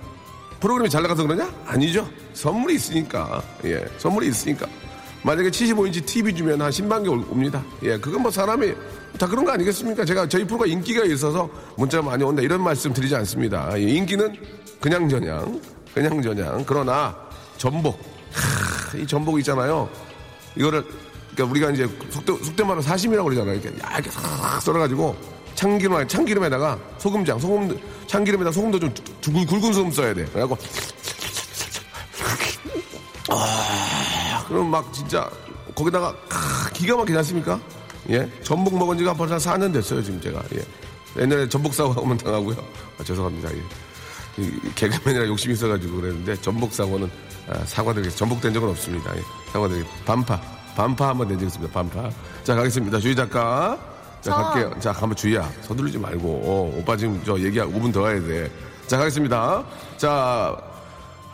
프로그램이 0.61 0.91
잘 0.91 1.03
나가서 1.03 1.23
그러냐? 1.27 1.51
아니죠. 1.67 2.09
선물이 2.35 2.75
있으니까. 2.75 3.43
예, 3.65 3.85
선물이 3.99 4.29
있으니까. 4.29 4.67
만약에 5.23 5.51
75인치 5.51 6.05
TV 6.07 6.35
주면 6.35 6.61
한 6.63 6.71
10만 6.71 7.03
개 7.03 7.09
올- 7.11 7.19
옵니다. 7.29 7.63
예, 7.83 7.99
그건 7.99 8.23
뭐 8.23 8.31
사람이 8.31 8.73
다 9.19 9.27
그런 9.27 9.45
거 9.45 9.53
아니겠습니까? 9.53 10.05
제가 10.05 10.29
저희 10.29 10.45
프로가 10.45 10.67
인기가 10.67 11.05
있어서 11.05 11.49
문자가 11.77 12.03
많이 12.05 12.23
온다 12.25 12.41
이런 12.43 12.63
말씀 12.63 12.93
드리지 12.93 13.15
않습니다. 13.17 13.71
예, 13.79 13.83
인기는 13.83 14.35
그냥 14.81 15.09
저냥, 15.09 15.61
그냥 15.95 16.23
저냥. 16.23 16.65
그러나 16.67 17.15
전복, 17.59 17.99
하, 18.33 18.97
이 18.99 19.07
전복 19.07 19.39
있잖아요. 19.41 19.89
이거를 20.57 20.83
그러니까 21.35 21.45
우리가 21.51 21.71
이제 21.71 21.89
속도 22.11 22.37
속대 22.43 22.65
말로 22.65 22.81
사심이라고 22.81 23.29
그러잖아요. 23.29 23.59
이렇게 23.61 23.79
얇게 23.83 24.11
싹 24.11 24.61
썰어가지고 24.63 25.17
참기름 25.65 26.09
참기름에다가 26.09 26.79
소금장, 26.97 27.39
소금 27.39 27.79
참기름에다 28.07 28.51
소금도 28.51 28.79
좀 28.81 28.95
두- 29.21 29.31
굵- 29.31 29.47
굵은 29.47 29.75
소금 29.75 29.93
써야 29.93 30.15
돼. 30.15 30.25
그래갖고 30.25 30.57
아, 33.29 34.45
그럼 34.49 34.71
막 34.71 34.91
진짜 34.91 35.31
거기다가 35.75 36.15
크, 36.31 36.73
기가 36.73 36.97
막히지 36.97 37.19
않습니까? 37.19 37.61
예, 38.09 38.27
전복 38.43 38.79
먹은 38.79 38.97
지가 38.97 39.13
벌써 39.13 39.35
한 39.35 39.41
4년 39.61 39.71
됐어요 39.71 40.03
지금 40.03 40.19
제가. 40.19 40.43
예, 40.55 41.23
옛날에 41.23 41.47
전복 41.47 41.75
사고 41.75 41.93
하면 41.93 42.17
당하고요. 42.17 42.57
아, 42.99 43.05
죄송합니다. 43.05 43.51
예. 43.55 43.63
개그맨이라 44.75 45.27
욕심이 45.27 45.53
있어가지고 45.53 46.01
그랬는데 46.01 46.41
전복 46.41 46.73
사고는 46.73 47.11
아, 47.49 47.59
사과드리겠습니다. 47.67 48.17
전복된 48.19 48.55
적은 48.55 48.71
없습니다. 48.71 49.15
예, 49.15 49.21
사과드리겠습니다. 49.53 50.05
반파, 50.07 50.41
반파 50.75 51.09
한번 51.09 51.31
있습니다. 51.39 51.71
반파. 51.71 52.11
자 52.45 52.55
가겠습니다. 52.55 52.99
주희 52.99 53.15
작가. 53.15 53.90
자 54.21 54.31
저. 54.31 54.37
갈게요. 54.37 54.81
자 54.81 54.93
가면 54.93 55.17
주희야 55.17 55.51
서두르지 55.63 55.99
말고 55.99 56.29
어, 56.29 56.79
오빠 56.79 56.97
지금 56.97 57.21
저 57.25 57.39
얘기 57.39 57.59
5분 57.59 57.93
더 57.93 58.09
해야 58.09 58.21
돼. 58.21 58.51
자 58.87 58.99
가겠습니다. 58.99 59.65
자 59.97 60.57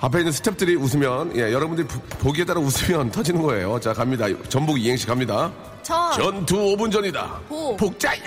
앞에 0.01 0.19
있는 0.19 0.31
스탭들이 0.33 0.81
웃으면 0.81 1.35
예, 1.37 1.53
여러분들이 1.53 1.87
부- 1.89 1.99
보기에 2.19 2.45
따라 2.45 2.61
웃으면 2.61 3.11
터지는 3.17 3.43
거예요. 3.43 3.81
자 3.81 3.93
갑니다. 3.93 4.27
전복 4.49 4.79
이행시 4.79 5.07
갑니다. 5.07 5.51
전, 5.83 6.13
전투 6.13 6.57
5분 6.57 6.91
전이다. 6.93 7.41
복. 7.49 7.77
복자야. 7.77 8.21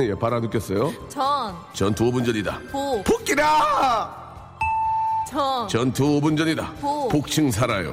예, 0.00 0.14
바라 0.14 0.38
느꼈어요. 0.40 0.92
전, 1.08 1.54
전투 1.72 2.04
5분 2.04 2.24
전이다. 2.24 2.58
복, 2.70 3.02
복기라. 3.04 4.22
전, 5.28 5.66
전투 5.68 6.04
5분 6.20 6.36
전이다. 6.38 6.70
복. 6.80 7.08
복층 7.08 7.50
살아요. 7.50 7.92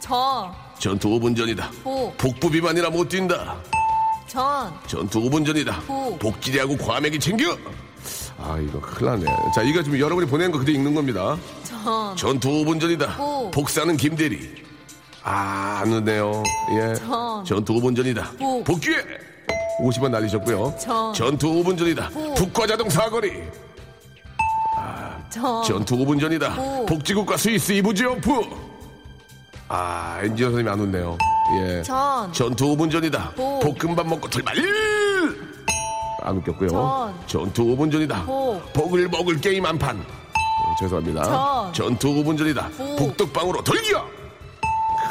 저, 0.00 0.54
전투 0.80 1.08
5분 1.10 1.36
전이다. 1.36 1.70
복, 1.84 2.16
복부 2.16 2.50
비만이라 2.50 2.88
못 2.88 3.06
뛴다. 3.08 3.54
전, 4.26 4.72
전투 4.86 5.20
5분 5.20 5.44
전이다. 5.44 5.82
오. 5.86 6.16
복지리하고 6.18 6.76
과메기 6.78 7.20
챙겨. 7.20 7.56
아 8.38 8.58
이거 8.58 8.80
큰일 8.80 9.10
나네. 9.10 9.26
자 9.54 9.60
이거 9.62 9.82
지금 9.82 9.98
여러분이 9.98 10.26
보낸 10.26 10.50
거 10.50 10.58
그대로 10.58 10.78
읽는 10.78 10.94
겁니다. 10.94 11.36
전, 11.64 12.16
전투 12.16 12.48
5분 12.48 12.80
전이다. 12.80 13.22
오. 13.22 13.50
복사는 13.50 13.94
김대리. 13.98 14.64
아, 15.22 15.80
안 15.82 15.92
웃네요. 15.92 16.42
예. 16.72 16.94
전. 16.94 17.44
전투 17.44 17.74
5분 17.74 17.94
전이다. 17.94 18.32
오. 18.40 18.64
복귀해! 18.64 18.96
50원 19.82 20.08
날리셨고요. 20.10 20.74
전. 20.80 21.12
전투 21.12 21.46
5분 21.62 21.76
전이다. 21.78 22.10
오. 22.14 22.34
북과자동 22.34 22.88
사거리. 22.88 23.42
전, 25.30 25.62
전투 25.62 25.96
5분 25.98 26.18
전이다. 26.18 26.58
오. 26.58 26.86
복지국가 26.86 27.36
스위스 27.36 27.72
이부지오프. 27.72 28.59
아, 29.72 30.18
엔지니어 30.22 30.48
선생님이 30.50 30.68
안 30.68 30.80
웃네요. 30.80 31.16
예. 31.60 31.82
전. 31.82 32.32
전투 32.32 32.76
5분 32.76 32.90
전이다. 32.90 33.32
오. 33.38 33.60
볶음밥 33.60 34.04
먹고 34.04 34.28
털말. 34.28 34.56
안 36.22 36.36
웃겼고요. 36.38 36.68
전. 36.68 37.14
전투 37.28 37.64
5분 37.64 37.90
전이다. 37.92 38.24
오. 38.26 38.60
보글보글 38.74 39.40
게임 39.40 39.64
한 39.64 39.78
판. 39.78 39.96
어, 39.96 40.74
죄송합니다. 40.80 41.22
전. 41.22 41.72
전투 41.72 42.08
5분 42.08 42.36
전이다. 42.36 42.68
오. 42.80 42.96
북덕방으로 42.96 43.62
돌겨! 43.62 44.04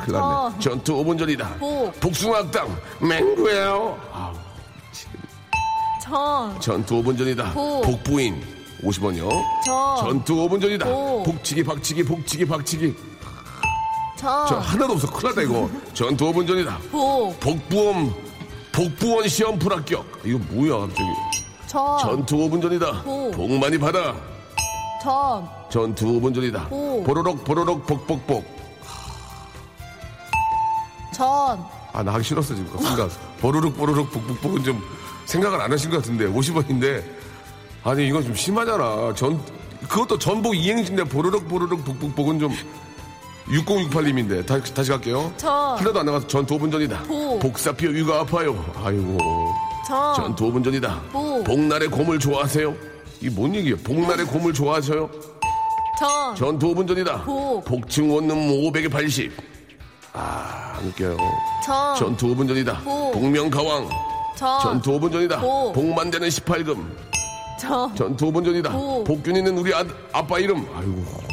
큰일 0.04 0.20
났네. 0.20 0.60
전. 0.60 0.60
전투 0.60 0.94
5분 1.06 1.18
전이다. 1.18 1.56
오. 1.62 1.90
복숭아땅 2.02 2.78
맹구예요. 3.00 3.98
아우, 4.14 4.34
전, 6.02 6.60
전투 6.60 7.02
5분 7.02 7.18
전이다. 7.18 7.54
오. 7.56 7.82
복부인 7.82 8.44
50원이요. 8.84 9.30
전, 9.66 9.96
전투 9.98 10.36
5분 10.36 10.62
전이다. 10.62 10.86
오. 10.90 11.24
복치기 11.24 11.64
박치기 11.64 12.04
복치기 12.04 12.46
박치기. 12.46 13.09
저 14.20 14.46
전, 14.48 14.60
하나도 14.60 14.94
없어. 14.94 15.10
큰일 15.10 15.30
났다 15.30 15.42
이거. 15.44 15.70
전투 15.94 16.26
5분 16.26 16.46
전이다. 16.46 16.78
복, 16.92 17.40
복부원 17.40 18.14
복부원 18.74 19.30
시험 19.30 19.58
불합격. 19.58 20.06
이거 20.26 20.38
뭐야 20.50 20.80
갑자기. 20.80 21.10
전, 21.68 22.00
전투 22.00 22.36
5분 22.36 22.62
전이다. 22.62 23.04
오. 23.06 23.32
복 23.32 23.50
많이 23.54 23.78
받아. 23.78 24.14
전, 25.02 25.48
전투 25.70 26.06
5분 26.06 26.36
전이다. 26.36 26.68
오. 26.70 27.02
보로록 27.06 27.46
보로록 27.46 27.88
복복복. 27.88 28.44
전, 31.14 31.64
아, 31.94 32.04
나 32.04 32.14
하기 32.16 32.24
싫었어, 32.24 32.56
지금. 32.56 32.70
그 32.72 32.84
순간. 32.84 33.10
보르륵, 33.40 33.78
보르륵, 33.78 34.12
북북북은 34.12 34.64
좀 34.64 34.82
생각을 35.26 35.60
안 35.62 35.72
하신 35.72 35.90
것 35.90 35.98
같은데, 35.98 36.26
50원인데. 36.28 37.04
아니, 37.84 38.08
이건 38.08 38.24
좀 38.24 38.36
심하잖아. 38.36 39.14
전, 39.16 39.42
그것도 39.88 40.18
전복 40.18 40.56
이행시인데, 40.56 41.06
보르륵, 41.06 41.48
보르륵, 41.50 41.84
북북북은 41.84 42.40
좀 42.40 42.54
6068님인데. 43.50 44.46
다시, 44.46 44.74
다시 44.74 44.92
갈게요. 44.92 45.32
전. 45.38 45.78
하나도 45.78 46.00
안 46.00 46.06
나가서 46.06 46.28
전투 46.28 46.58
5분 46.58 46.72
전이다. 46.72 47.04
복. 47.04 47.40
복사피어 47.40 47.90
위가 47.90 48.20
아파요. 48.22 48.64
아이고. 48.84 49.18
전, 49.88 50.14
전투 50.16 50.52
5분 50.52 50.64
전이다. 50.64 51.02
복. 51.12 51.44
복날의 51.44 51.88
곰을 51.90 52.20
좋아하세요? 52.20 52.76
이게 53.22 53.30
뭔 53.32 53.56
얘기예요? 53.56 53.78
복날의 53.78 54.26
곰을 54.28 54.54
좋아하셔요? 54.54 55.10
전, 56.00 56.36
전투 56.36 56.74
5분 56.74 56.88
전이다. 56.88 57.24
복. 57.24 57.66
복층 57.66 58.14
원룸 58.14 58.38
500에 58.38 58.92
80. 58.92 59.32
아, 60.14 60.76
안 60.78 60.88
웃겨요. 60.88 61.18
전, 61.66 61.96
전투 61.98 62.28
5분 62.36 62.48
전이다. 62.48 62.80
복. 62.84 63.12
복명가왕. 63.14 63.90
전, 64.38 64.62
전투 64.62 64.92
5분 65.00 65.12
전이다. 65.12 65.40
복. 65.42 65.74
복만대는 65.74 66.30
18금. 66.30 66.88
전, 67.60 67.94
전투 67.96 68.32
5분 68.32 68.46
전이다. 68.46 68.72
복. 68.72 69.04
복균 69.04 69.36
있는 69.36 69.58
우리 69.58 69.74
아, 69.74 69.84
아빠 70.14 70.40
이름. 70.40 70.66
아이고. 70.76 71.29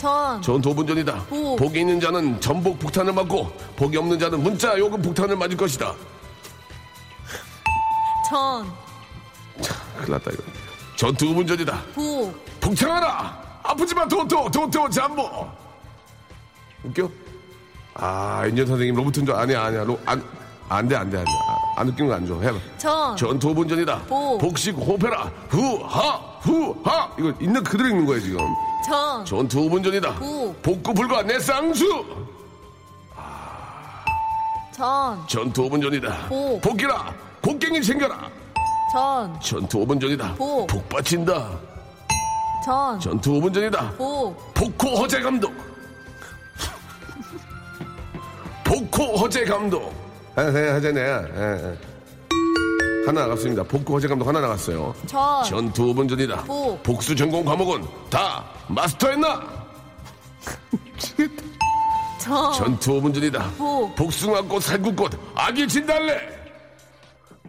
전, 0.00 0.40
전투 0.40 0.74
5분 0.74 0.88
전이다. 0.88 1.24
복. 1.28 1.56
복이 1.56 1.80
있는 1.80 2.00
자는 2.00 2.40
전복 2.40 2.78
폭탄을 2.78 3.12
맞고 3.12 3.52
복이 3.76 3.98
없는 3.98 4.18
자는 4.18 4.42
문자 4.42 4.78
요금 4.78 5.02
폭탄을 5.02 5.36
맞을 5.36 5.56
것이다. 5.58 5.94
전, 8.30 8.64
큰일 9.98 10.12
났다 10.12 10.30
이거. 10.30 10.42
전투 10.96 11.26
5분 11.26 11.46
전이다. 11.46 11.82
복, 11.94 12.34
폭창하라. 12.60 13.60
아프지만 13.62 14.08
도토 14.08 14.50
도토 14.50 14.88
잠보. 14.88 15.28
웃겨? 16.84 17.10
아 17.92 18.46
인연 18.46 18.66
선생님 18.66 18.94
로봇인 18.94 19.26
줄 19.26 19.34
아니야 19.34 19.64
아니야 19.64 19.84
로, 19.84 20.00
안 20.06 20.24
안돼 20.70 20.96
안돼 20.96 21.18
안돼 21.18 21.30
안 21.76 21.88
웃기는 21.88 22.08
거안 22.08 22.26
좋아 22.26 22.40
해봐. 22.40 22.58
전, 22.78 23.14
전투 23.18 23.54
5분 23.54 23.68
전이다. 23.68 23.98
복. 24.08 24.38
복식 24.38 24.74
호페라 24.76 25.30
후하 25.50 26.29
후하 26.40 27.10
이거 27.18 27.32
있는 27.40 27.62
그대로 27.62 27.88
읽는 27.90 28.06
거야 28.06 28.20
지금. 28.20 28.38
전, 28.86 29.24
전투 29.24 29.58
5분 29.60 29.84
전이다. 29.84 30.14
복. 30.14 30.62
복구 30.62 30.94
불가 30.94 31.22
내 31.22 31.38
쌍수. 31.38 31.84
전, 34.74 35.26
전투 35.26 35.68
5분 35.68 35.82
전이다. 35.82 36.28
복. 36.28 36.60
복기라 36.62 37.12
곡괭이 37.42 37.82
챙겨라. 37.82 38.30
전, 38.92 39.40
전투 39.40 39.78
5분 39.80 40.00
전이다. 40.00 40.34
복. 40.34 40.66
복 40.66 40.88
받친다. 40.88 41.50
전, 42.64 42.98
전투 43.00 43.32
5분 43.32 43.52
전이다. 43.52 43.90
복, 43.96 44.54
복호 44.54 44.96
허재 44.96 45.20
감독. 45.20 45.52
복호 48.64 49.16
허재 49.16 49.44
감독. 49.44 49.92
아, 50.36 50.44
네, 50.44 50.70
하자네. 50.70 51.00
하나 53.10 53.22
나갔습니다. 53.22 53.64
복호 53.64 53.94
허재 53.94 54.06
감독 54.06 54.28
하나 54.28 54.40
나갔어요. 54.40 54.94
전, 55.06 55.44
전투 55.44 55.92
5분 55.92 56.08
전이다. 56.08 56.44
복. 56.44 56.80
복수 56.84 57.14
전공 57.16 57.44
과목은 57.44 57.84
다 58.08 58.44
마스터했나? 58.68 59.42
전, 62.18 62.52
전투 62.52 62.92
5분 63.00 63.12
전이다. 63.12 63.50
복. 63.58 63.96
복숭아꽃 63.96 64.62
살구꽃 64.62 65.12
아기 65.34 65.66
진달래. 65.66 66.20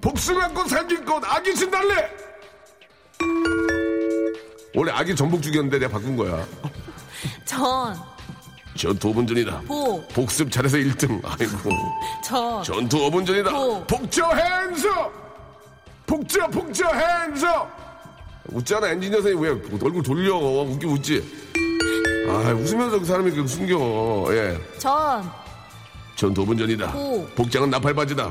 복숭아꽃 0.01 0.67
살구꽃 0.67 1.23
아기 1.25 1.53
진달래. 1.53 2.09
원래 4.75 4.91
아기 4.93 5.15
전복죽이었는데 5.15 5.77
내가 5.77 5.91
바꾼 5.91 6.17
거야. 6.17 6.43
전, 7.45 7.95
전투 8.75 9.13
5분 9.13 9.27
전이다. 9.27 9.61
복, 9.67 10.07
복습 10.07 10.51
잘해서 10.51 10.77
1등. 10.77 11.21
아이고. 11.23 11.69
전, 12.23 12.63
전투 12.63 12.97
5분 13.11 13.27
전이다. 13.27 13.51
복. 13.51 13.85
복저 13.85 14.27
핸 14.33 14.75
복저, 16.11 16.45
복저 16.47 16.85
핸즈업! 16.89 17.71
웃잖아, 18.51 18.89
엔지니어 18.89 19.21
선생님. 19.21 19.41
왜 19.41 19.49
얼굴 19.81 20.03
돌려. 20.03 20.35
웃기 20.35 20.85
웃지? 20.85 21.23
아, 22.27 22.51
웃으면서 22.51 22.99
그 22.99 23.05
사람이 23.05 23.31
그 23.31 23.47
숨겨. 23.47 24.27
예. 24.31 24.59
전, 24.77 25.31
전투 26.17 26.45
5분 26.45 26.57
전이다. 26.59 26.91
복. 26.91 27.33
복장은 27.35 27.69
나팔바지다. 27.69 28.29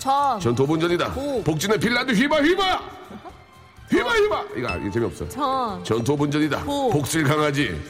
전, 0.00 0.40
전투 0.40 0.66
5분 0.66 0.80
전이다. 0.80 1.12
복. 1.12 1.44
복진의 1.44 1.78
빌라도 1.78 2.12
휘바, 2.12 2.42
휘바! 2.42 2.80
휘바, 3.88 4.10
휘바! 4.14 4.44
이거, 4.56 4.76
이거 4.78 4.90
재미없어. 4.90 5.28
전, 5.28 5.84
전투 5.84 6.16
5분 6.16 6.32
전이다. 6.32 6.64
복. 6.64 6.90
복슬 6.90 7.22
강아지. 7.22 7.80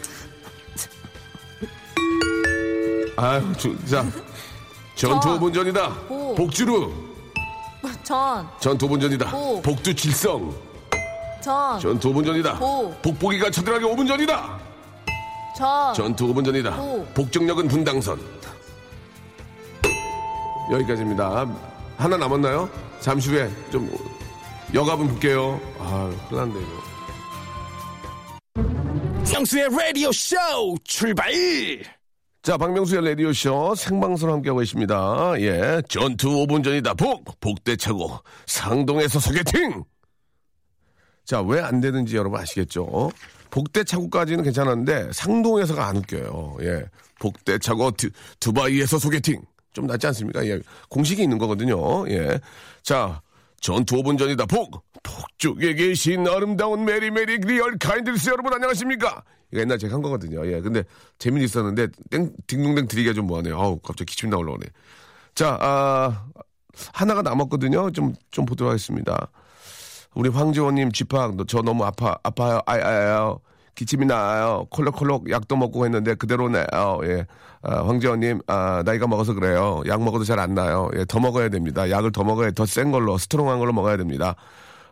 아유, 3.16 3.42
주, 3.57 3.75
자. 3.87 4.05
전투 4.95 5.29
전. 5.29 5.40
5분 5.40 5.55
전이다. 5.55 5.88
복. 6.07 6.35
복주루. 6.35 7.12
전, 8.03 8.49
전투 8.61 8.88
5분 8.88 9.01
전이다. 9.01 9.31
복. 9.31 9.62
복두 9.62 9.95
칠성. 9.95 10.55
전, 11.43 11.81
전투 11.81 12.12
5분 12.12 12.25
전이다. 12.27 12.59
복. 12.59 13.01
복보기가 13.03 13.51
쳐들어가기 13.51 13.85
5분 13.85 14.07
전이다. 14.09 14.61
전, 15.57 15.95
전투 15.95 16.27
5분 16.29 16.45
전이다. 16.45 16.77
복. 16.77 17.15
복정력은 17.15 17.69
분당선. 17.69 18.21
여기까지입니다. 20.73 21.47
하나 21.97 22.17
남았나요? 22.17 22.69
잠시 23.01 23.31
후에 23.31 23.51
좀 23.71 23.91
여가분 24.75 25.09
볼게요. 25.09 25.61
아, 25.79 26.11
큰일 26.29 26.41
났네, 26.41 26.61
이거. 26.61 26.83
정수의 29.25 29.69
라디오 29.71 30.11
쇼 30.12 30.37
출발! 30.85 31.33
자, 32.42 32.57
박명수의 32.57 33.05
라디오쇼 33.11 33.76
생방송 33.76 34.33
함께하고 34.33 34.59
계십니다. 34.61 35.33
예. 35.38 35.81
전투 35.88 36.28
5분 36.28 36.64
전이다. 36.64 36.94
복! 36.94 37.38
복대차고 37.38 38.18
상동에서 38.46 39.20
소개팅! 39.20 39.85
자, 41.24 41.40
왜 41.40 41.61
안 41.61 41.81
되는지 41.81 42.16
여러분 42.16 42.40
아시겠죠? 42.40 43.12
복대차고까지는 43.50 44.42
괜찮았는데 44.42 45.12
상동에서가 45.12 45.87
안 45.87 45.98
웃겨요. 45.98 46.57
예. 46.62 46.85
복대차고 47.20 47.92
두, 47.92 48.11
두바이에서 48.40 48.98
소개팅! 48.98 49.40
좀 49.72 49.87
낫지 49.87 50.09
않습니까? 50.09 50.44
예. 50.44 50.59
공식이 50.88 51.22
있는 51.22 51.38
거거든요. 51.38 52.09
예. 52.09 52.40
자, 52.83 53.22
전투 53.61 54.02
5분 54.02 54.18
전이다. 54.18 54.46
복! 54.46 54.85
폭죽에 55.05 55.74
계신 55.74 56.26
아름다운 56.26 56.85
메리메리 56.85 57.38
리얼 57.38 57.78
카인들스 57.78 58.31
여러분 58.31 58.52
안녕하십니까? 58.52 59.22
이거 59.53 59.61
옛날 59.61 59.79
제가 59.79 59.95
한 59.95 60.03
거거든요. 60.03 60.45
예. 60.47 60.61
근데 60.61 60.83
재미는 61.19 61.45
있었는데 61.45 61.88
땡, 62.11 62.33
딩동댕 62.47 62.88
드리기가 62.88 63.15
좀 63.15 63.27
뭐하네요. 63.27 63.59
아우, 63.61 63.79
갑자기 63.81 64.11
기침 64.11 64.31
나올라오네. 64.31 64.67
자, 65.35 65.59
아, 65.61 66.25
하나가 66.93 67.23
남았거든요. 67.23 67.91
좀, 67.93 68.15
좀 68.31 68.47
보도록 68.47 68.71
하겠습니다. 68.71 69.29
우리 70.15 70.29
황지원님 70.29 70.93
집합, 70.93 71.35
너- 71.37 71.45
저 71.45 71.62
너무 71.62 71.85
아파, 71.85 72.17
아파요, 72.23 72.61
아야야요. 72.67 73.41
기침이 73.75 74.05
나요. 74.05 74.67
콜록콜록 74.71 75.31
약도 75.31 75.57
먹고 75.57 75.87
했는데 75.87 76.15
그대로네요. 76.15 76.67
예. 77.05 77.27
아, 77.62 77.87
황재원님, 77.87 78.41
아, 78.47 78.83
나이가 78.85 79.07
먹어서 79.07 79.33
그래요. 79.33 79.83
약 79.87 80.03
먹어도 80.03 80.25
잘 80.25 80.38
안 80.38 80.55
나요. 80.55 80.91
예, 80.97 81.05
더 81.07 81.21
먹어야 81.21 81.49
됩니다. 81.49 81.88
약을 81.88 82.12
더 82.12 82.25
먹어야 82.25 82.51
더 82.51 82.67
센 82.67 82.91
걸로, 82.91 83.17
스트롱한 83.17 83.59
걸로 83.59 83.73
먹어야 83.73 83.97
됩니다. 83.97 84.35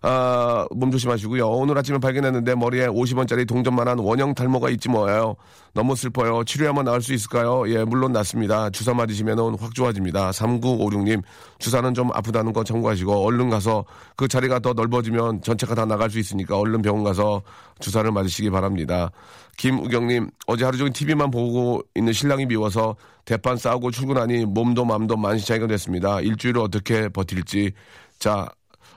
아, 0.03 0.67
몸 0.71 0.91
조심하시고요. 0.91 1.47
오늘 1.47 1.77
아침에 1.77 1.99
발견했는데 1.99 2.55
머리에 2.55 2.87
50원짜리 2.87 3.47
동전만한 3.47 3.99
원형 3.99 4.35
탈모가 4.35 4.71
있지 4.71 4.89
뭐예요. 4.89 5.37
너무 5.75 5.95
슬퍼요. 5.95 6.43
치료하면 6.45 6.87
나을 6.87 7.03
수 7.03 7.13
있을까요? 7.13 7.69
예, 7.69 7.85
물론 7.85 8.13
낫습니다. 8.13 8.71
주사 8.71 8.95
맞으시면 8.95 9.57
확 9.59 9.75
좋아집니다. 9.75 10.31
3956님, 10.31 11.23
주사는 11.59 11.93
좀 11.93 12.11
아프다는 12.13 12.55
거 12.55 12.65
참고하시고, 12.65 13.13
얼른 13.13 13.51
가서 13.51 13.85
그 14.17 14.27
자리가 14.27 14.61
더 14.61 14.73
넓어지면 14.73 15.43
전체가 15.43 15.75
다 15.75 15.85
나갈 15.85 16.11
수 16.11 16.19
있으니까 16.19 16.59
얼른 16.59 16.81
병원 16.81 17.05
가서 17.05 17.43
주사를 17.79 18.11
맞으시기 18.11 18.49
바랍니다. 18.49 19.11
김우경님, 19.59 20.31
어제 20.47 20.65
하루 20.65 20.79
종일 20.79 20.95
TV만 20.95 21.31
보고 21.31 21.83
있는 21.95 22.15
신랑이 22.15 22.47
미워서 22.47 22.97
대판 23.27 23.59
싸우고 23.59 23.91
출근하니 23.91 24.47
몸도 24.47 24.87
마음도 24.87 25.17
만시차이가 25.19 25.67
됐습니다. 25.67 26.21
일주일을 26.21 26.63
어떻게 26.63 27.11
버틸지. 27.11 27.73
자, 28.19 28.49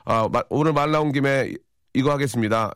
아, 0.05 0.27
마- 0.31 0.43
오늘 0.49 0.73
말 0.73 0.91
나온 0.91 1.11
김에 1.11 1.53
이거 1.93 2.11
하겠습니다. 2.11 2.73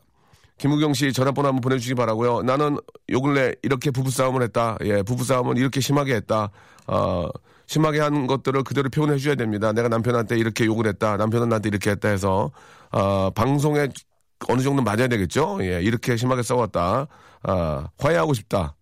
김우경 0.57 0.93
씨 0.93 1.13
전화번호 1.13 1.49
한번 1.49 1.61
보내주시기 1.61 1.95
바라고요. 1.95 2.41
나는 2.41 2.77
요 3.11 3.21
근래 3.21 3.53
이렇게 3.61 3.91
부부싸움을 3.91 4.41
했다. 4.43 4.77
예, 4.85 5.03
부부싸움은 5.03 5.57
이렇게 5.57 5.79
심하게 5.81 6.15
했다. 6.15 6.49
어, 6.87 7.27
심하게 7.67 7.99
한 7.99 8.25
것들을 8.27 8.63
그대로 8.63 8.89
표현해 8.89 9.17
주셔야 9.17 9.35
됩니다. 9.35 9.71
내가 9.73 9.87
남편한테 9.89 10.37
이렇게 10.37 10.65
욕을 10.65 10.87
했다. 10.87 11.17
남편은 11.17 11.49
나한테 11.49 11.69
이렇게 11.69 11.91
했다 11.91 12.09
해서, 12.09 12.51
어, 12.91 13.29
방송에 13.31 13.89
어느 14.49 14.61
정도 14.61 14.81
맞아야 14.81 15.07
되겠죠? 15.07 15.59
예, 15.61 15.81
이렇게 15.81 16.15
심하게 16.17 16.41
싸웠다. 16.43 17.07
아, 17.43 17.87
화해하고 17.99 18.33
싶다. 18.33 18.76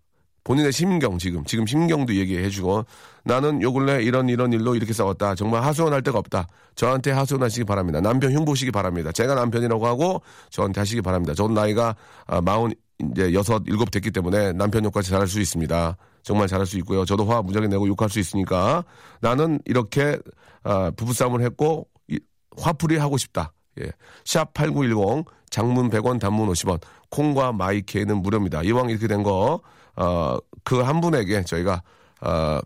본인의 0.45 0.71
심경 0.71 1.17
지금 1.17 1.43
지금 1.43 1.65
심경도 1.65 2.15
얘기해 2.15 2.49
주고 2.49 2.85
나는 3.23 3.61
요 3.63 3.73
근래 3.73 4.01
이런 4.03 4.29
이런 4.29 4.53
일로 4.53 4.75
이렇게 4.75 4.93
싸웠다. 4.93 5.33
정말 5.35 5.63
하소연할 5.63 6.03
데가 6.03 6.19
없다. 6.19 6.47
저한테 6.75 7.11
하소연하시기 7.11 7.65
바랍니다. 7.65 7.99
남편 7.99 8.31
흉보시기 8.31 8.71
바랍니다. 8.71 9.11
제가 9.11 9.33
남편이라고 9.33 9.85
하고 9.87 10.21
저한테 10.51 10.79
하시기 10.81 11.01
바랍니다. 11.01 11.33
전 11.33 11.53
나이가 11.55 11.95
아, 12.27 12.41
마흔 12.41 12.73
이제 13.11 13.33
여섯 13.33 13.63
일곱 13.65 13.89
됐기 13.91 14.11
때문에 14.11 14.53
남편 14.53 14.85
욕까지 14.85 15.09
잘할 15.09 15.27
수 15.27 15.41
있습니다. 15.41 15.97
정말 16.21 16.47
잘할 16.47 16.67
수 16.67 16.77
있고요. 16.77 17.05
저도 17.05 17.25
화 17.25 17.41
무지하게 17.41 17.67
내고 17.67 17.87
욕할 17.87 18.09
수 18.09 18.19
있으니까 18.19 18.85
나는 19.21 19.59
이렇게 19.65 20.19
아, 20.63 20.91
부부싸움을 20.95 21.41
했고 21.41 21.87
이- 22.07 22.19
화풀이 22.57 22.97
하고 22.97 23.17
싶다. 23.17 23.51
예. 23.81 23.89
샵8910 24.25 25.25
장문 25.49 25.89
100원 25.89 26.19
단문 26.19 26.49
50원 26.49 26.79
콩과 27.09 27.51
마이케이는 27.53 28.21
무료입니다. 28.21 28.61
이왕 28.63 28.89
이렇게 28.91 29.07
된거 29.07 29.59
어, 29.97 30.37
그 30.63 30.81
한 30.81 31.01
분에게 31.01 31.43
저희가 31.43 31.81
어, 32.21 32.59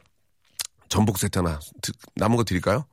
전복 0.89 1.17
세트나 1.17 1.59
드- 1.81 1.91
남은 2.15 2.37
거 2.37 2.43
드릴까요? 2.43 2.85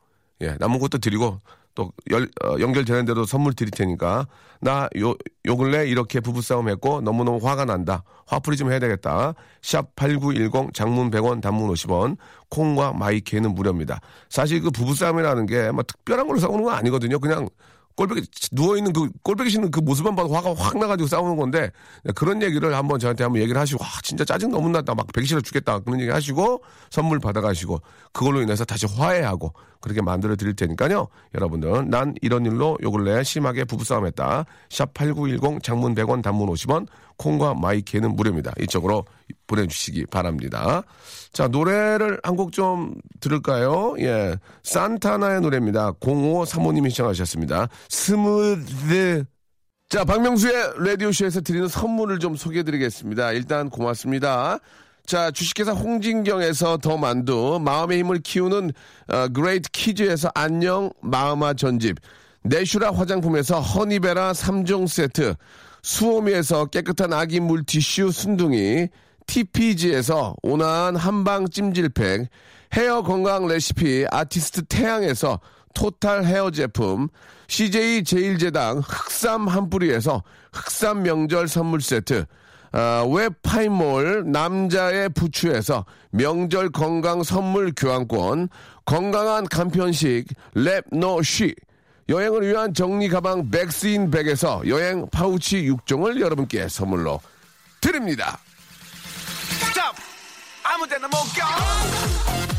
예, 0.43 0.57
남은 0.61 0.79
것도 0.79 0.99
드리고 0.99 1.41
또 1.75 1.93
열, 2.11 2.29
어, 2.45 2.57
연결되는 2.61 3.05
대로 3.05 3.25
선물 3.25 3.55
드릴 3.55 3.71
테니까 3.71 4.27
나 4.61 4.89
요 4.97 5.15
요 5.47 5.57
근래 5.57 5.87
이렇게 5.87 6.19
부부싸움 6.21 6.69
했고 6.69 7.01
너무너무 7.03 7.39
화가 7.47 7.65
난다. 7.67 8.03
화풀이 8.27 8.57
좀 8.57 8.71
해야 8.73 8.79
되겠다. 8.81 9.35
샵 9.63 9.95
8910 9.95 10.73
장문 10.75 11.11
100원 11.11 11.41
단문 11.41 11.71
50원 11.73 12.17
콩과 12.49 12.95
마이케이는 12.95 13.55
무료입니다. 13.55 14.01
사실 14.29 14.61
그 14.61 14.71
부부싸움이라는 14.71 15.47
게뭐 15.47 15.83
특별한 15.85 16.27
걸로 16.27 16.41
싸우는 16.41 16.65
건 16.65 16.75
아니거든요. 16.75 17.19
그냥 17.21 17.49
꼴배기 17.97 18.29
누워있는 18.53 18.93
그 18.93 19.11
꼴배기 19.23 19.51
싫은 19.51 19.71
그 19.71 19.81
모습만 19.81 20.15
봐도 20.15 20.33
화가 20.33 20.55
확 20.55 20.79
나가지고 20.79 21.09
싸우는 21.09 21.37
건데 21.37 21.71
그런 22.15 22.43
얘기를 22.43 22.75
한번 22.75 22.99
저한테 22.99 23.25
한번 23.25 23.41
얘기를 23.43 23.59
하시고 23.61 23.83
와 23.83 23.89
진짜 24.03 24.25
짜증 24.25 24.51
너무 24.51 24.69
났다. 24.69 24.95
막 24.95 25.07
싫어 25.25 25.41
죽겠다. 25.41 25.81
그런 25.81 26.01
얘기 26.01 26.11
하시고 26.11 26.63
선물 26.91 27.19
받아가시고 27.19 27.81
그걸로 28.13 28.43
인해서 28.43 28.65
다시 28.65 28.87
화해하고 28.87 29.53
그렇게 29.81 30.03
만들어 30.03 30.37
드릴 30.37 30.55
테니까요. 30.55 31.09
여러분들 31.35 31.89
난 31.89 32.15
이런 32.21 32.45
일로 32.45 32.77
요 32.83 32.91
근래 32.91 33.23
심하게 33.25 33.65
부부싸움했다. 33.65 34.45
샵 34.69 34.95
8910 34.95 35.63
장문 35.63 35.95
100원 35.95 36.23
단문 36.23 36.49
50원 36.49 36.87
콩과 37.19 37.55
마이케이는 37.55 38.15
무료입니다. 38.17 38.53
이쪽으로 38.61 39.05
보내주시기 39.47 40.07
바랍니다. 40.07 40.83
자 41.33 41.49
노래를 41.49 42.21
한 42.23 42.37
곡 42.37 42.53
좀 42.53 42.95
들을까요? 43.21 43.95
예 44.01 44.37
산타나의 44.63 45.41
노래입니다. 45.41 45.93
0535님이 45.93 46.91
신청하셨습니다. 46.91 47.69
Smooth. 47.89 49.25
자, 49.89 50.05
박명수의 50.05 50.73
라디오쇼에서 50.85 51.43
드리는 51.43 51.69
선물을 51.69 52.19
좀 52.19 52.35
소개해 52.35 52.65
드리겠습니다. 52.65 53.31
일단 53.33 53.71
고맙습니다. 53.71 54.59
자, 55.07 55.31
주식회사 55.31 55.71
홍진경에서 55.73 56.79
더 56.79 56.97
만두, 56.97 57.61
마음의 57.65 58.01
힘을 58.01 58.19
키우는 58.19 58.73
어, 59.13 59.29
그레이트 59.29 59.71
키즈에서 59.71 60.29
안녕 60.35 60.91
마음아 61.03 61.55
전집, 61.55 61.99
내슈라 62.43 62.91
화장품에서 62.93 63.61
허니베라 63.61 64.33
3종 64.33 64.89
세트, 64.89 65.35
수오미에서 65.87 66.67
깨끗한 66.67 67.13
아기 67.13 67.39
물티슈 67.39 68.11
순둥이, 68.11 68.89
TPG에서 69.29 70.35
온화한 70.43 70.97
한방 70.97 71.49
찜질팩, 71.49 72.29
헤어 72.75 73.03
건강 73.03 73.47
레시피 73.47 74.05
아티스트 74.11 74.65
태양에서 74.65 75.39
토탈 75.75 76.25
헤어 76.25 76.51
제품, 76.51 77.07
CJ 77.47 78.03
제일제당 78.03 78.79
흑삼 78.79 79.47
한 79.47 79.71
뿌리에서 79.71 80.25
흑삼 80.53 81.05
명절 81.05 81.47
선물 81.47 81.81
세트, 81.81 82.25
아, 82.73 83.07
웹파이몰 83.09 84.25
남자의 84.27 85.09
부추에서 85.11 85.85
명절 86.11 86.71
건강 86.73 87.23
선물 87.23 87.73
교환권, 87.77 88.49
건강한 88.87 89.47
간편식 89.47 90.27
랩노쉬, 90.57 91.55
여행을 92.09 92.47
위한 92.47 92.73
정리 92.73 93.09
가방 93.09 93.51
백스인백에서 93.51 94.63
여행 94.67 95.09
파우치 95.11 95.69
6종을 95.71 96.21
여러분께 96.21 96.69
선물로 96.69 97.21
드립니다. 97.81 98.39
Stop! 99.61 99.95
아무 100.63 100.87
데나 100.87 101.09
못 101.09 101.17
가! 101.37 102.56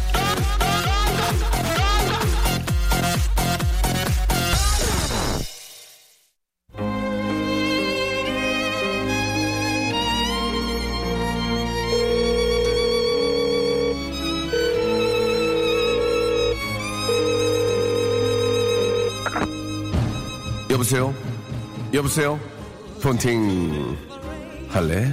여보세요? 20.78 21.12
여보세요? 21.92 22.40
폰팅 23.02 23.98
할래? 24.70 25.12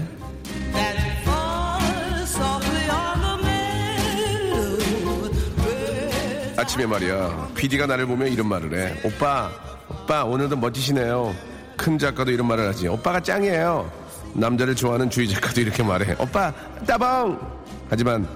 아침에 6.58 6.84
말이야. 6.84 7.48
PD가 7.54 7.86
나를 7.86 8.04
보면 8.04 8.28
이런 8.28 8.46
말을 8.46 8.78
해. 8.78 9.00
오빠 9.04 9.50
오빠 9.88 10.24
오늘도 10.24 10.56
멋지시네요. 10.56 11.34
큰 11.78 11.98
작가도 11.98 12.30
이런 12.30 12.46
말을 12.46 12.68
하지. 12.68 12.86
오빠가 12.86 13.18
짱이에요. 13.20 13.90
남자를 14.34 14.74
좋아하는 14.74 15.08
주위 15.08 15.26
작가도 15.30 15.62
이렇게 15.62 15.82
말해. 15.82 16.14
오빠 16.18 16.52
따봉! 16.86 17.40
하지만 17.88 18.28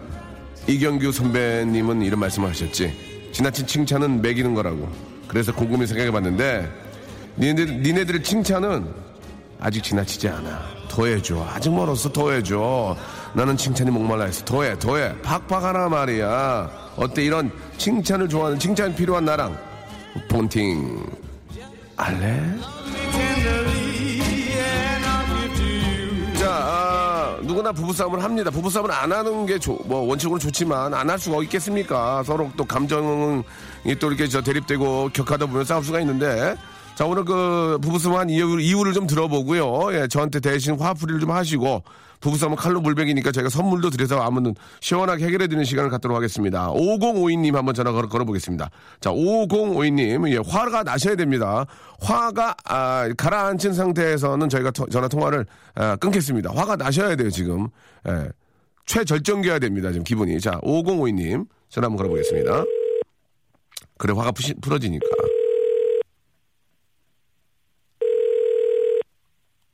이경규 0.66 1.12
선배님은 1.12 2.00
이런 2.00 2.20
말씀을 2.20 2.48
하셨지. 2.48 3.30
지나친 3.32 3.66
칭찬은 3.66 4.22
매기는 4.22 4.54
거라고. 4.54 4.90
그래서 5.26 5.54
곰곰이 5.54 5.86
생각해 5.86 6.10
봤는데 6.10 6.87
니네들, 7.38 7.82
니네들의 7.82 8.22
칭찬은 8.22 8.86
아직 9.60 9.82
지나치지 9.82 10.28
않아. 10.28 10.60
더 10.88 11.06
해줘. 11.06 11.44
아직 11.54 11.70
멀었어. 11.72 12.10
더 12.12 12.30
해줘. 12.32 12.96
나는 13.34 13.56
칭찬이 13.56 13.90
목말라 13.90 14.24
했어. 14.24 14.44
더해 14.44 14.78
더해. 14.78 15.14
팍팍 15.22 15.62
하나 15.62 15.88
말이야. 15.88 16.70
어때? 16.96 17.24
이런 17.24 17.50
칭찬을 17.76 18.28
좋아하는 18.28 18.58
칭찬 18.58 18.94
필요한 18.94 19.24
나랑. 19.24 19.56
폰팅. 20.28 21.04
할래? 21.96 22.40
자, 26.38 26.48
아, 26.50 27.36
누구나 27.42 27.72
부부싸움을 27.72 28.22
합니다. 28.22 28.50
부부싸움을 28.50 28.90
안 28.92 29.12
하는 29.12 29.44
게뭐 29.46 30.00
원칙으로 30.06 30.38
좋지만 30.38 30.94
안 30.94 31.10
할 31.10 31.18
수가 31.18 31.42
있겠습니까? 31.44 32.22
서로 32.24 32.50
또 32.56 32.64
감정이 32.64 33.42
또 34.00 34.08
이렇게 34.08 34.28
저 34.28 34.40
대립되고 34.40 35.10
격하다 35.12 35.46
보면 35.46 35.64
싸울 35.64 35.82
수가 35.84 36.00
있는데 36.00 36.54
자, 36.98 37.06
오늘 37.06 37.24
그 37.24 37.78
부부싸움 37.80 38.16
한 38.16 38.28
이유, 38.28 38.58
이유를 38.58 38.92
좀 38.92 39.06
들어보고요. 39.06 39.94
예, 39.94 40.08
저한테 40.08 40.40
대신 40.40 40.74
화풀이를 40.76 41.20
좀 41.20 41.30
하시고 41.30 41.84
부부싸움은 42.18 42.56
칼로 42.56 42.80
물베기니까 42.80 43.30
저희가 43.30 43.50
선물도 43.50 43.90
드려서 43.90 44.20
아무튼 44.20 44.56
시원하게 44.80 45.24
해결해드리는 45.26 45.64
시간을 45.64 45.90
갖도록 45.90 46.16
하겠습니다. 46.16 46.72
5052님 46.72 47.52
한번 47.54 47.72
전화 47.76 47.92
걸어, 47.92 48.08
걸어보겠습니다. 48.08 48.70
자, 49.00 49.10
5052님, 49.12 50.28
예, 50.32 50.40
화가 50.44 50.82
나셔야 50.82 51.14
됩니다. 51.14 51.66
화가, 52.00 52.56
아, 52.64 53.08
가라앉힌 53.16 53.74
상태에서는 53.74 54.48
저희가 54.48 54.72
토- 54.72 54.88
전화 54.88 55.06
통화를 55.06 55.46
아, 55.76 55.94
끊겠습니다. 55.94 56.50
화가 56.52 56.74
나셔야 56.74 57.14
돼요, 57.14 57.30
지금. 57.30 57.68
예. 58.08 58.28
최절정기해야 58.86 59.60
됩니다, 59.60 59.92
지금 59.92 60.02
기분이. 60.02 60.40
자, 60.40 60.58
5052님, 60.64 61.46
전화 61.68 61.86
한번 61.86 61.96
걸어보겠습니다. 61.98 62.64
그래, 63.98 64.14
화가 64.16 64.32
푸시, 64.32 64.52
풀어지니까. 64.60 65.06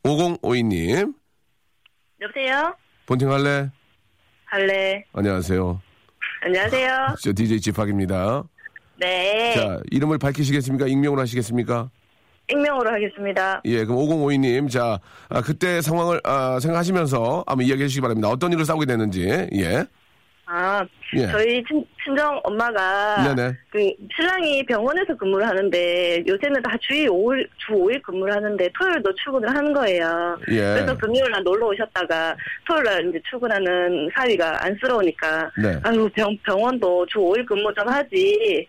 5052님, 0.05 1.15
여보세요? 2.21 2.75
본팅 3.07 3.33
할래? 3.33 3.71
할래. 4.45 5.03
안녕하세요. 5.15 5.81
안녕하세요. 6.43 7.15
저 7.23 7.33
DJ 7.33 7.61
지팍입니다. 7.61 8.45
네. 9.01 9.55
자, 9.55 9.81
이름을 9.91 10.19
밝히시겠습니까? 10.19 10.87
익명으로 10.89 11.23
하시겠습니까? 11.23 11.91
익명으로 12.51 12.91
하겠습니다. 12.91 13.63
예, 13.65 13.85
그럼 13.87 13.99
5052님, 14.01 14.71
자, 14.71 15.01
아, 15.31 15.41
그때 15.41 15.81
상황을 15.81 16.21
아, 16.25 16.61
생각하시면서 16.61 17.45
한번 17.47 17.67
이야기해 17.67 17.89
주시기 17.89 18.03
바랍니다. 18.03 18.29
어떤 18.29 18.53
일을 18.53 18.67
싸우게 18.67 18.85
됐는지, 18.85 19.27
예. 19.55 19.87
아, 20.47 20.85
예. 21.17 21.27
저희 21.29 21.65
친, 21.65 21.85
친정 22.05 22.39
엄마가 22.45 23.35
네네. 23.35 23.53
그 23.71 23.91
신랑이 24.15 24.65
병원에서 24.67 25.17
근무를 25.17 25.47
하는데 25.47 26.23
요새는 26.27 26.63
다 26.63 26.77
주일 26.81 27.09
5일 27.09 27.49
주 27.57 27.73
5일 27.73 28.03
근무를 28.03 28.35
하는데 28.35 28.69
토요일도 28.79 29.15
출근을 29.15 29.49
하는 29.49 29.73
거예요. 29.73 30.37
예. 30.51 30.61
그래서 30.75 30.97
금요일 30.99 31.31
날 31.31 31.43
놀러 31.43 31.69
오셨다가 31.69 32.37
토요일 32.67 32.85
날 32.85 33.09
이제 33.09 33.21
출근하는 33.31 34.11
사위가 34.15 34.65
안쓰러우니까 34.65 35.51
네. 35.63 35.79
아유 35.83 36.09
병 36.15 36.37
병원도 36.45 37.07
주 37.07 37.19
5일 37.19 37.47
근무 37.47 37.73
좀 37.75 37.89
하지. 37.89 38.67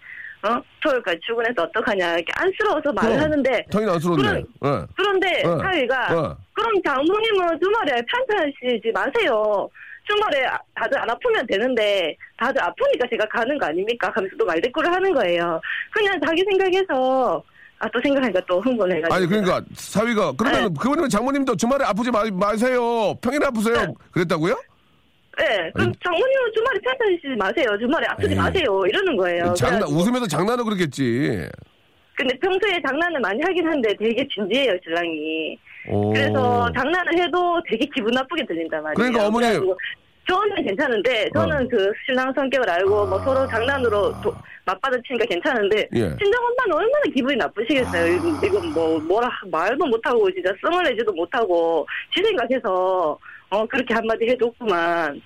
어? 0.48 0.62
토요일까지 0.84 1.20
출근해서 1.26 1.64
어떡하냐. 1.64 2.18
이렇게 2.18 2.32
안쓰러워서 2.36 2.94
말을 2.94 3.20
하는데 3.20 3.66
당연히 3.72 3.94
안쓰러운데. 3.94 4.24
그럼- 4.30 4.44
예. 4.66 4.86
그런데 4.96 5.44
어, 5.44 5.58
사위가 5.58 6.04
어. 6.16 6.38
그럼 6.54 6.72
장모님은 6.86 7.60
주말에 7.60 8.00
편찮으시지 8.08 8.92
마세요. 8.94 9.68
주말에 10.08 10.46
아- 10.46 10.60
다들 10.76 10.98
안 11.00 11.10
아프면 11.10 11.46
되는데 11.48 12.16
다들 12.38 12.62
아프니까 12.62 13.08
제가 13.10 13.26
가는 13.28 13.58
거 13.58 13.66
아닙니까? 13.68 14.12
하면서 14.14 14.36
또 14.38 14.46
말대꾸를 14.46 14.92
하는 14.94 15.14
거예요. 15.14 15.60
그냥 15.92 16.20
자기 16.26 16.44
생각해서 16.50 17.44
아 17.80 17.90
또 17.90 18.00
생각하니까 18.02 18.40
또 18.48 18.62
흥분해가지고 18.62 19.14
아니, 19.14 19.28
그러니까, 19.28 19.62
사위가, 19.76 20.32
그러면, 20.38 20.74
네. 20.74 20.80
그분은 20.80 21.10
장모님도 21.10 21.58
주말에 21.58 21.84
아프지 21.84 22.10
마, 22.10 22.24
마세요. 22.32 23.14
평일에 23.22 23.46
아프세요. 23.46 23.94
그랬다고요? 24.12 24.56
네, 25.38 25.72
그럼 25.74 25.92
장모님은 26.02 26.52
주말에 26.56 26.80
편찮으시지 26.80 27.28
마세요. 27.38 27.78
주말에 27.78 28.08
아프지 28.08 28.30
에이. 28.32 28.36
마세요. 28.38 28.82
이러는 28.88 29.18
거예요. 29.18 29.54
장난, 29.56 29.80
그래가지고 29.82 30.00
웃으면서 30.00 30.28
장난을 30.28 30.64
그랬겠지. 30.64 31.50
근데 32.16 32.38
평소에 32.40 32.80
장난을 32.88 33.20
많이 33.20 33.42
하긴 33.44 33.68
한데 33.68 33.94
되게 34.00 34.26
진지해요 34.34 34.72
신랑이. 34.82 35.60
오. 35.90 36.14
그래서 36.14 36.72
장난을 36.76 37.20
해도 37.24 37.62
되게 37.70 37.86
기분 37.94 38.12
나쁘게 38.12 38.46
들린단 38.46 38.82
말이에요. 38.84 38.96
그러니까 38.96 39.28
어머니- 39.28 39.76
저는 40.28 40.66
괜찮은데 40.66 41.30
저는 41.36 41.66
어. 41.66 41.68
그 41.70 41.92
신랑 42.06 42.34
성격을 42.34 42.68
알고 42.68 43.06
뭐 43.06 43.20
서로 43.20 43.48
장난으로 43.48 44.20
도- 44.22 44.34
맞받아치니까 44.66 45.24
괜찮은데 45.26 45.88
예. 45.94 46.00
친정 46.18 46.44
엄마는 46.44 46.74
얼마나 46.74 47.04
기분이 47.14 47.36
나쁘시겠어요. 47.36 48.14
이건, 48.16 48.44
이건 48.44 48.74
뭐 48.74 49.00
뭐라 49.02 49.30
말도 49.52 49.86
못하고 49.86 50.32
진짜 50.32 50.50
썽을 50.64 50.84
내지도 50.86 51.14
못하고 51.14 51.88
지 52.16 52.24
생각해서 52.24 53.16
어 53.52 53.68
그렇게 53.68 53.94
한마디 53.94 54.26
해줬구만. 54.28 55.22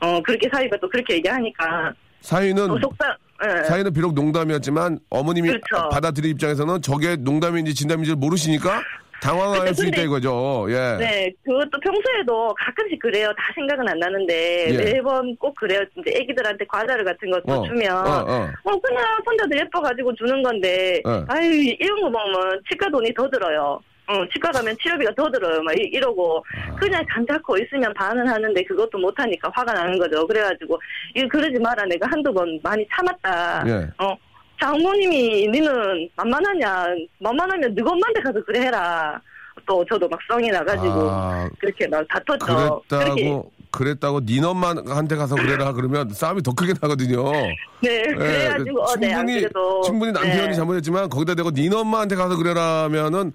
어 0.00 0.22
그렇게 0.22 0.48
사위가 0.52 0.76
또 0.80 0.88
그렇게 0.88 1.14
얘기하니까 1.14 1.92
사위는, 2.20 2.70
어, 2.70 2.78
속상. 2.80 3.12
예. 3.44 3.64
사위는 3.64 3.92
비록 3.92 4.14
농담이었지만 4.14 5.00
어머님이 5.10 5.48
그렇죠. 5.48 5.88
받아들일 5.90 6.30
입장에서는 6.30 6.80
저게 6.82 7.16
농담인지 7.16 7.74
진담인지 7.74 8.14
모르시니까 8.14 8.80
당황할 9.20 9.74
수 9.74 9.86
있다 9.86 10.02
이거죠. 10.02 10.66
예. 10.70 10.96
네, 10.98 11.32
그것도 11.44 11.80
평소에도 11.80 12.54
가끔씩 12.54 13.00
그래요. 13.00 13.28
다 13.36 13.52
생각은 13.54 13.88
안 13.88 13.98
나는데 13.98 14.68
예. 14.70 14.76
매번 14.76 15.36
꼭 15.36 15.54
그래요. 15.56 15.80
이제 15.96 16.12
애기들한테 16.16 16.64
과자를 16.66 17.04
같은 17.04 17.30
것도 17.30 17.52
어, 17.52 17.66
주면 17.66 17.96
어, 17.96 18.24
어. 18.26 18.48
어, 18.64 18.80
그냥 18.80 19.04
손자들 19.24 19.58
예뻐가지고 19.58 20.14
주는 20.14 20.42
건데 20.42 21.00
어. 21.04 21.24
아유 21.28 21.52
이런 21.78 22.00
거 22.00 22.10
먹으면 22.10 22.60
치과 22.70 22.88
돈이 22.90 23.12
더 23.14 23.28
들어요. 23.28 23.80
어, 24.08 24.26
치과 24.32 24.50
가면 24.50 24.74
치료비가 24.80 25.12
더 25.14 25.30
들어요. 25.30 25.62
막 25.62 25.74
이, 25.78 25.98
러고 26.00 26.42
아. 26.54 26.74
그냥 26.76 27.04
잠자코 27.12 27.58
있으면 27.58 27.92
반은 27.92 28.26
하는데 28.26 28.64
그것도 28.64 28.96
못하니까 28.98 29.50
화가 29.54 29.72
나는 29.74 29.98
거죠. 29.98 30.26
그래가지고 30.26 30.80
이거 31.14 31.28
그러지 31.28 31.60
마라. 31.60 31.84
내가 31.84 32.06
한두 32.10 32.32
번 32.32 32.58
많이 32.62 32.86
참았다. 32.90 33.64
예. 33.66 33.72
어. 33.98 34.16
장모님이 34.60 35.48
니는 35.48 36.08
만만하냐 36.16 36.86
만만하면 37.20 37.74
너 37.74 37.90
엄마한테 37.90 38.20
가서 38.20 38.44
그래 38.44 38.60
해라 38.62 39.20
또 39.66 39.84
저도 39.88 40.08
막 40.08 40.18
성이 40.28 40.48
나가지고 40.50 41.10
아, 41.10 41.48
그렇게 41.58 41.86
막 41.88 42.06
다퉜죠 42.08 42.82
그랬다고 42.88 43.52
그랬다고 43.70 44.20
니 44.20 44.40
엄마한테 44.42 45.16
가서 45.16 45.34
그래라 45.36 45.72
그러면 45.72 46.08
싸움이 46.10 46.42
더 46.42 46.52
크게 46.54 46.72
나거든요. 46.80 47.30
네 47.32 47.54
예, 47.84 48.02
그래가지고 48.02 48.82
어네 48.82 49.14
안 49.14 49.26
충분히 49.26 49.40
그래도 49.40 49.82
충분히 49.82 50.12
남편이 50.12 50.48
네. 50.48 50.54
잘못했지만 50.54 51.08
거기다 51.10 51.34
대고 51.34 51.50
니 51.50 51.68
엄마한테 51.68 52.16
가서 52.16 52.36
그래라면은 52.36 53.32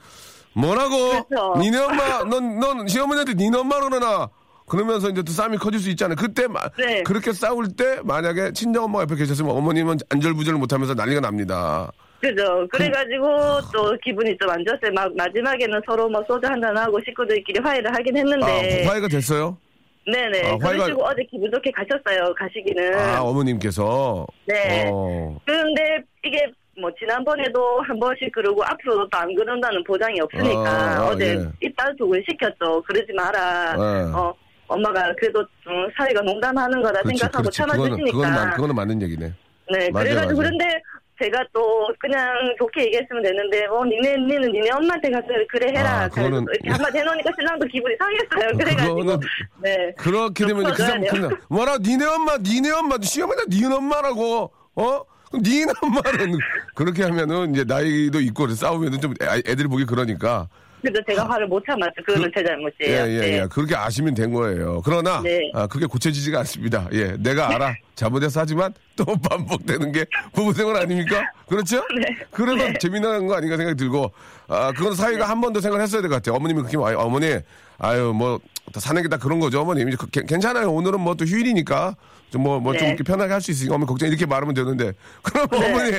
뭐라고? 0.56 1.26
그렇죠. 1.28 1.54
니네 1.60 1.78
엄마 1.78 2.24
넌 2.24 2.60
넌 2.60 2.88
시어머니한테 2.88 3.34
니네 3.36 3.58
엄마로 3.60 3.90
그러나 3.90 4.30
그러면서 4.68 5.10
이제 5.10 5.22
또 5.24 5.32
싸움이 5.32 5.58
커질 5.58 5.80
수 5.80 5.90
있잖아요. 5.92 6.16
그때 6.16 6.48
마- 6.48 6.68
네. 6.78 7.04
그렇게 7.04 7.32
싸울 7.34 7.68
때 7.76 8.00
만약에 8.04 8.54
친정 8.54 8.86
엄마가 8.86 9.04
옆에 9.04 9.16
계셨으면 9.16 9.52
어머님은 9.52 9.98
안절부절 10.10 10.56
못하면서 10.56 10.94
난리가 10.94 11.22
납니다. 11.22 11.92
그죠 12.22 12.66
그래가지고 12.72 13.28
또 13.74 13.98
기분이 14.02 14.38
좀 14.38 14.50
안 14.50 14.64
좋았어요 14.66 14.94
막 14.94 15.14
마지막에는 15.14 15.82
서로 15.86 16.08
뭐 16.08 16.24
소주 16.26 16.48
한잔 16.48 16.78
하고 16.78 16.98
식구들끼리 17.06 17.60
화해를 17.62 17.94
하긴 17.94 18.16
했는데 18.16 18.86
아, 18.86 18.90
화해가 18.90 19.10
됐어요? 19.10 19.58
네네 20.06 20.52
아, 20.52 20.56
화해가- 20.56 20.60
그래가지고 20.70 21.04
어제 21.04 21.22
기분 21.30 21.52
좋게 21.52 21.70
가셨어요 21.72 22.34
가시기는 22.36 22.98
아 22.98 23.22
어머님께서 23.24 24.26
네. 24.48 24.86
어. 24.90 25.38
그런데 25.46 25.82
이게 26.26 26.46
뭐 26.80 26.90
지난번에도 26.98 27.82
한 27.82 28.00
번씩 28.00 28.32
그러고 28.32 28.64
앞으로도 28.64 29.10
또 29.10 29.18
안 29.18 29.36
그런다는 29.36 29.84
보장이 29.84 30.22
없으니까 30.22 31.02
아, 31.02 31.08
어제 31.10 31.36
예. 31.36 31.68
이딸 31.68 31.94
쪽을 31.98 32.24
시켰죠. 32.30 32.82
그러지 32.84 33.12
마라. 33.14 33.76
예. 33.78 34.12
어 34.16 34.34
엄마가 34.74 35.14
그래도 35.20 35.40
음, 35.42 35.88
사이가 35.98 36.22
농담하는 36.22 36.82
거다 36.82 37.02
그렇지, 37.02 37.18
생각하고 37.20 37.44
그렇지. 37.44 37.58
참아주시니까. 37.58 38.12
그거는, 38.12 38.34
맞, 38.34 38.56
그거는 38.56 38.76
맞는 38.76 39.02
얘기네. 39.04 39.26
네, 39.72 39.90
맞아요, 39.92 40.04
그래가지고 40.06 40.20
맞아요. 40.20 40.36
그런데 40.58 40.82
제가 41.22 41.46
또 41.54 41.88
그냥 42.00 42.28
좋게 42.58 42.86
얘기했으면 42.88 43.22
되는데 43.24 43.68
뭐 43.68 43.86
니네 43.86 44.18
니는 44.18 44.52
니네 44.52 44.70
엄마한테 44.72 45.12
가서 45.12 45.28
그래 45.50 45.72
해라. 45.78 46.02
아, 46.04 46.10
그거는- 46.10 46.46
이렇게 46.52 46.70
한마디 46.72 46.98
해놓으니까 46.98 47.32
신랑도 47.40 47.68
기분이 47.68 47.96
상했어요. 47.98 48.58
그래가지고 48.58 48.96
그거는 48.96 49.20
네. 49.62 49.94
그렇게 49.98 50.46
되면 50.46 50.64
그 50.64 50.76
사람. 50.76 51.02
그냥 51.02 51.38
뭐라 51.50 51.78
니네 51.78 52.06
엄마 52.06 52.38
니네 52.38 52.72
엄마 52.72 52.98
시어머니가 53.02 53.46
니네 53.50 53.74
엄마라고 53.76 54.52
어? 54.76 55.02
니네 55.36 55.72
엄마는 55.82 56.38
그렇게 56.76 57.04
하면은 57.04 57.54
이제 57.54 57.64
나이도 57.64 58.20
있고 58.20 58.48
싸우면은 58.50 59.00
좀 59.00 59.14
애- 59.22 59.38
애들이 59.50 59.68
보기 59.68 59.86
그러니까 59.86 60.48
그래서 60.84 61.00
제가 61.08 61.30
화를 61.30 61.48
못 61.48 61.64
참았죠. 61.66 61.94
그거는 62.06 62.30
제 62.36 62.44
잘못이에요. 62.44 63.08
예 63.08 63.16
예 63.16 63.20
네. 63.22 63.40
예, 63.42 63.48
그렇게 63.50 63.74
아시면 63.76 64.14
된 64.14 64.32
거예요. 64.34 64.82
그러나 64.84 65.22
네. 65.24 65.50
아, 65.54 65.66
그게 65.66 65.86
고쳐지지가 65.86 66.40
않습니다. 66.40 66.88
예, 66.92 67.16
내가 67.18 67.56
알아 67.56 67.74
잘못해서 67.96 68.42
하지만 68.42 68.74
또 68.98 69.06
반복되는 69.30 69.92
게 69.94 70.06
부부생활 70.34 70.76
아닙니까? 70.76 71.22
그렇죠? 71.48 71.78
네. 71.98 72.06
그래서 72.32 72.68
네. 72.68 72.74
재미난 72.80 73.26
거 73.28 73.36
아닌가 73.36 73.56
생각이 73.56 73.78
들고 73.78 74.12
아 74.50 74.74
그건 74.74 74.94
사위가 74.94 75.28
한 75.30 75.40
번 75.40 75.54
더 75.54 75.62
생각을 75.62 75.82
했어야 75.84 76.02
될 76.02 76.10
것 76.10 76.18
같아요. 76.18 76.36
어머님이 76.36 76.64
그렇게 76.64 76.78
아, 76.78 76.98
어머니 77.02 77.34
아유 77.80 78.12
뭐다 78.14 78.80
사는 78.80 79.02
게 79.02 79.08
다 79.08 79.18
그런 79.18 79.40
거죠. 79.40 79.62
어머님 79.62 79.88
이제 79.88 79.96
그- 79.98 80.08
괜- 80.08 80.26
괜찮아요. 80.26 80.70
오늘은 80.72 81.00
뭐 81.00 81.16
또 81.16 81.24
휴일이니까 81.26 81.96
좀뭐뭐좀 82.32 82.82
네. 82.82 82.88
이렇게 82.90 83.04
편하게 83.04 83.32
할 83.32 83.42
수 83.42 83.52
있으니까 83.52 83.76
어머니 83.76 83.88
걱정 83.88 84.10
이렇게 84.10 84.26
말하면 84.26 84.54
되는데 84.54 84.92
그럼 85.24 85.48
네. 85.50 85.58
어머니 85.72 85.92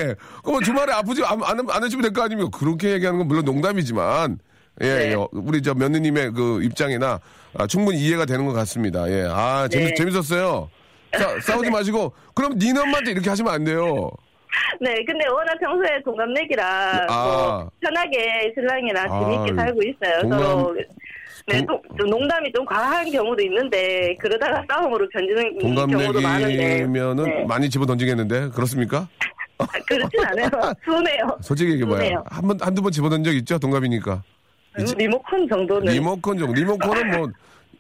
그럼 0.45 0.63
주말에 0.63 0.93
아프지 0.93 1.23
안, 1.25 1.43
안, 1.43 1.65
안 1.71 1.85
해주면 1.85 2.03
될 2.03 2.13
거 2.13 2.23
아닙니까? 2.23 2.51
그렇게 2.59 2.93
얘기하는 2.93 3.19
건 3.19 3.29
물론 3.29 3.45
농담이지만 3.45 4.39
예, 4.83 4.87
네. 4.87 5.11
예. 5.13 5.17
우리 5.33 5.63
저 5.63 5.75
며느님의 5.75 6.33
그 6.33 6.63
입장이나 6.63 7.21
아, 7.57 7.67
충분히 7.67 7.99
이해가 8.01 8.25
되는 8.27 8.45
것 8.47 8.53
같습니다. 8.53 9.09
예. 9.11 9.27
아, 9.31 9.69
재밌, 9.71 9.89
네. 9.89 9.95
재밌었어요. 9.95 10.69
싸, 11.17 11.39
싸우지 11.41 11.71
마시고, 11.71 12.13
그럼 12.35 12.55
니네 12.59 12.81
엄마한테 12.81 13.13
이렇게 13.13 13.31
하시면 13.31 13.53
안 13.55 13.63
돼요. 13.65 14.11
네, 14.81 14.95
근데 15.07 15.27
워낙 15.29 15.57
평소에 15.61 16.01
동갑내기라 16.05 17.07
아. 17.09 17.25
뭐 17.63 17.71
편하게 17.81 18.53
신랑이랑 18.55 19.07
아, 19.13 19.21
재밌게 19.21 19.55
살고 19.55 19.81
있어요. 19.83 20.21
동갑- 20.23 20.39
서로 20.43 20.77
네, 21.47 21.59
동- 21.59 21.67
동- 21.67 21.97
좀 21.99 22.11
농담이 22.11 22.51
좀 22.53 22.65
과한 22.65 23.11
경우도 23.11 23.43
있는데 23.43 24.15
그러다가 24.19 24.65
싸움으로 24.69 25.07
경우도 25.99 26.21
많은데 26.21 26.79
동갑내기면은 26.87 27.25
네. 27.25 27.45
많이 27.45 27.69
집어 27.71 27.85
던지겠는데, 27.87 28.49
그렇습니까? 28.51 29.07
아, 29.59 29.67
그렇진 29.87 30.25
않아요. 30.25 30.49
순해요. 30.85 31.39
솔직히 31.43 31.73
얘기해봐요. 31.73 31.97
순해요. 31.99 32.25
한 32.27 32.49
번, 32.49 32.59
한두 32.61 32.83
번 32.83 32.91
집어 32.91 33.09
던진 33.09 33.25
적 33.33 33.37
있죠? 33.39 33.59
동갑이니까. 33.59 34.23
음, 34.79 34.85
리모컨 34.97 35.49
정도는 35.49 35.93
리모컨 35.93 36.39
정 36.39 36.53
리모컨은 36.53 37.17
뭐, 37.17 37.29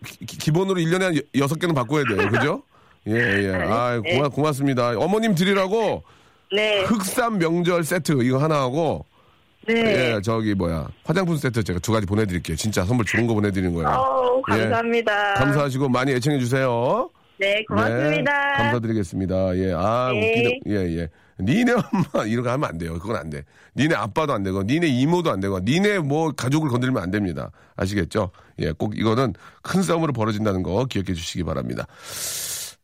기, 0.04 0.26
기본으로 0.26 0.80
1년에 0.80 1.00
한 1.02 1.16
여- 1.16 1.20
여섯 1.38 1.58
개는 1.58 1.74
바꿔야 1.74 2.04
돼요. 2.04 2.28
그죠? 2.30 2.62
예, 3.06 3.12
예. 3.14 3.52
아, 3.54 4.00
고마, 4.00 4.28
고맙습니다. 4.28 4.90
어머님 4.98 5.34
드리라고 5.34 6.02
네. 6.52 6.82
흑삼 6.84 7.38
명절 7.38 7.84
세트 7.84 8.22
이거 8.22 8.38
하나 8.38 8.60
하고 8.62 9.04
네. 9.66 10.14
예, 10.16 10.20
저기 10.22 10.54
뭐야 10.54 10.88
화장품 11.04 11.36
세트 11.36 11.64
제가 11.64 11.78
두 11.80 11.90
가지 11.92 12.06
보내드릴게요. 12.06 12.56
진짜 12.56 12.84
선물 12.84 13.04
좋은 13.06 13.26
거 13.26 13.34
보내드리는 13.34 13.72
거예요. 13.74 13.88
어우, 13.88 14.42
예. 14.52 14.58
감사합니다. 14.60 15.34
감사하시고 15.34 15.88
많이 15.88 16.12
애청해 16.12 16.38
주세요. 16.38 17.08
네, 17.38 17.64
고맙습니다. 17.66 18.32
네, 18.52 18.62
감사드리겠습니다. 18.62 19.56
예, 19.56 19.72
아 19.74 20.10
네. 20.12 20.30
웃기네. 20.30 20.60
예, 20.68 20.98
예. 21.00 21.08
니네 21.40 21.72
엄마 21.72 21.82
거 22.42 22.50
하면 22.50 22.64
안 22.64 22.78
돼요. 22.78 22.98
그건 22.98 23.16
안 23.16 23.30
돼. 23.30 23.42
니네 23.76 23.94
아빠도 23.94 24.32
안 24.32 24.42
되고, 24.42 24.62
니네 24.62 24.86
이모도 24.86 25.30
안 25.30 25.40
되고, 25.40 25.58
니네 25.60 25.98
뭐 26.00 26.30
가족을 26.32 26.68
건드리면 26.70 27.02
안 27.02 27.10
됩니다. 27.10 27.50
아시겠죠? 27.76 28.30
예, 28.60 28.72
꼭 28.72 28.96
이거는 28.96 29.34
큰 29.62 29.82
싸움으로 29.82 30.12
벌어진다는 30.12 30.62
거 30.62 30.84
기억해 30.86 31.12
주시기 31.14 31.42
바랍니다. 31.44 31.86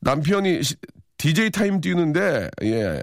남편이 0.00 0.62
시- 0.62 0.76
DJ 1.18 1.50
타임 1.50 1.80
뛰는데 1.80 2.48
예. 2.62 3.02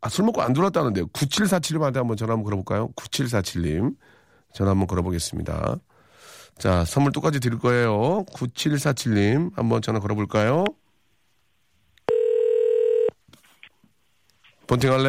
아, 0.00 0.08
술 0.08 0.24
먹고 0.24 0.42
안 0.42 0.52
들어왔다는데요. 0.52 1.06
9747님한테 1.08 1.96
한번 1.96 2.16
전화 2.16 2.32
한번 2.32 2.44
걸어볼까요? 2.44 2.88
9747님. 2.96 3.94
전화 4.54 4.70
한번 4.70 4.86
걸어보겠습니다. 4.86 5.76
자, 6.58 6.84
선물 6.84 7.12
똑같이 7.12 7.40
드릴 7.40 7.58
거예요. 7.58 8.24
9747님. 8.32 9.50
한번 9.56 9.82
전화 9.82 9.98
걸어볼까요? 10.00 10.64
본팅 14.68 14.92
할래? 14.92 15.08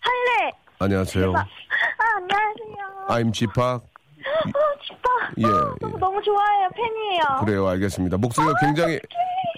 할래. 0.00 0.50
안녕하세요. 0.78 1.32
아, 1.36 1.44
안녕하세요. 2.16 3.06
I'm 3.08 3.32
지팍. 3.32 3.82
어, 3.82 4.60
지파. 4.86 5.10
예, 5.38 5.44
어, 5.44 5.48
예. 5.48 5.78
너무, 5.80 5.98
너무 5.98 6.22
좋아해요. 6.22 6.68
팬이에요. 6.74 7.22
그래요, 7.44 7.66
알겠습니다. 7.68 8.16
목소리가 8.16 8.54
굉장히, 8.60 8.98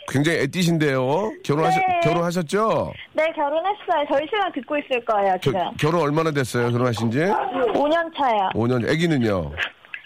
굉장히 0.08 0.38
애띠신데요. 0.38 1.30
결혼하셨, 1.44 1.78
네. 1.86 2.00
결혼하셨죠? 2.02 2.92
네, 3.12 3.30
결혼했어요. 3.34 4.06
저희 4.10 4.26
신랑 4.28 4.52
듣고 4.52 4.78
있을 4.78 5.04
거예요, 5.04 5.32
겨- 5.34 5.38
지금. 5.40 5.60
결혼 5.78 6.00
얼마나 6.02 6.30
됐어요? 6.30 6.70
결혼하신 6.70 7.10
지? 7.10 7.18
5년 7.18 8.10
차요. 8.16 8.48
5년. 8.54 8.88
아기는요? 8.90 9.52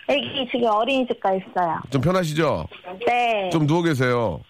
애기 0.08 0.48
지금 0.50 0.66
어린이집 0.68 1.20
가 1.20 1.30
있어요. 1.32 1.78
좀 1.90 2.00
편하시죠? 2.00 2.66
네. 3.06 3.48
좀 3.50 3.66
누워 3.66 3.82
계세요. 3.82 4.40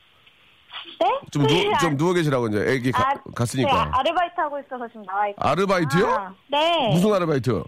네? 1.01 1.21
좀, 1.31 1.47
누, 1.47 1.49
좀 1.81 1.97
누워 1.97 2.13
계시라고 2.13 2.49
이제 2.49 2.65
애기 2.69 2.93
가- 2.93 3.09
아, 3.09 3.15
갔으니까. 3.35 3.73
네, 3.73 3.91
아르바이트 3.93 4.35
하고 4.37 4.59
있어서 4.61 4.87
지금 4.89 5.03
나와 5.05 5.27
있어요. 5.29 5.37
아르바이트요? 5.39 6.07
아, 6.07 6.35
네. 6.51 6.89
무슨 6.93 7.13
아르바이트? 7.15 7.63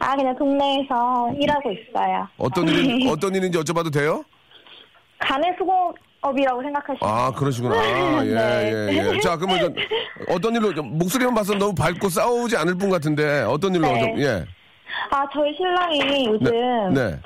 아, 0.00 0.14
그냥 0.14 0.36
동네에서 0.36 1.32
일하고 1.38 1.72
있어요. 1.72 2.28
어떤 2.38 2.68
일, 2.68 3.08
어떤 3.10 3.34
일인지 3.34 3.58
여쭤봐도 3.58 3.92
돼요? 3.92 4.22
간의 5.18 5.54
수공업이라고 5.58 6.62
생각하시면 6.62 6.98
아, 7.02 7.30
그러시구나. 7.32 7.74
아, 7.76 8.22
예, 8.24 8.30
네. 8.34 8.88
예, 8.92 9.14
예. 9.14 9.20
자, 9.20 9.36
그러면 9.36 9.58
좀 9.60 9.74
어떤 10.28 10.54
일로, 10.54 10.72
좀 10.74 10.96
목소리만 10.98 11.34
봐서 11.34 11.54
너무 11.54 11.74
밝고 11.74 12.08
싸우지 12.08 12.56
않을 12.56 12.76
분 12.76 12.90
같은데, 12.90 13.42
어떤 13.48 13.74
일로 13.74 13.86
네. 13.88 14.00
좀, 14.00 14.20
예. 14.20 14.44
아, 15.10 15.24
저희 15.32 15.54
신랑이 15.56 16.26
요즘 16.26 16.94
네. 16.94 17.18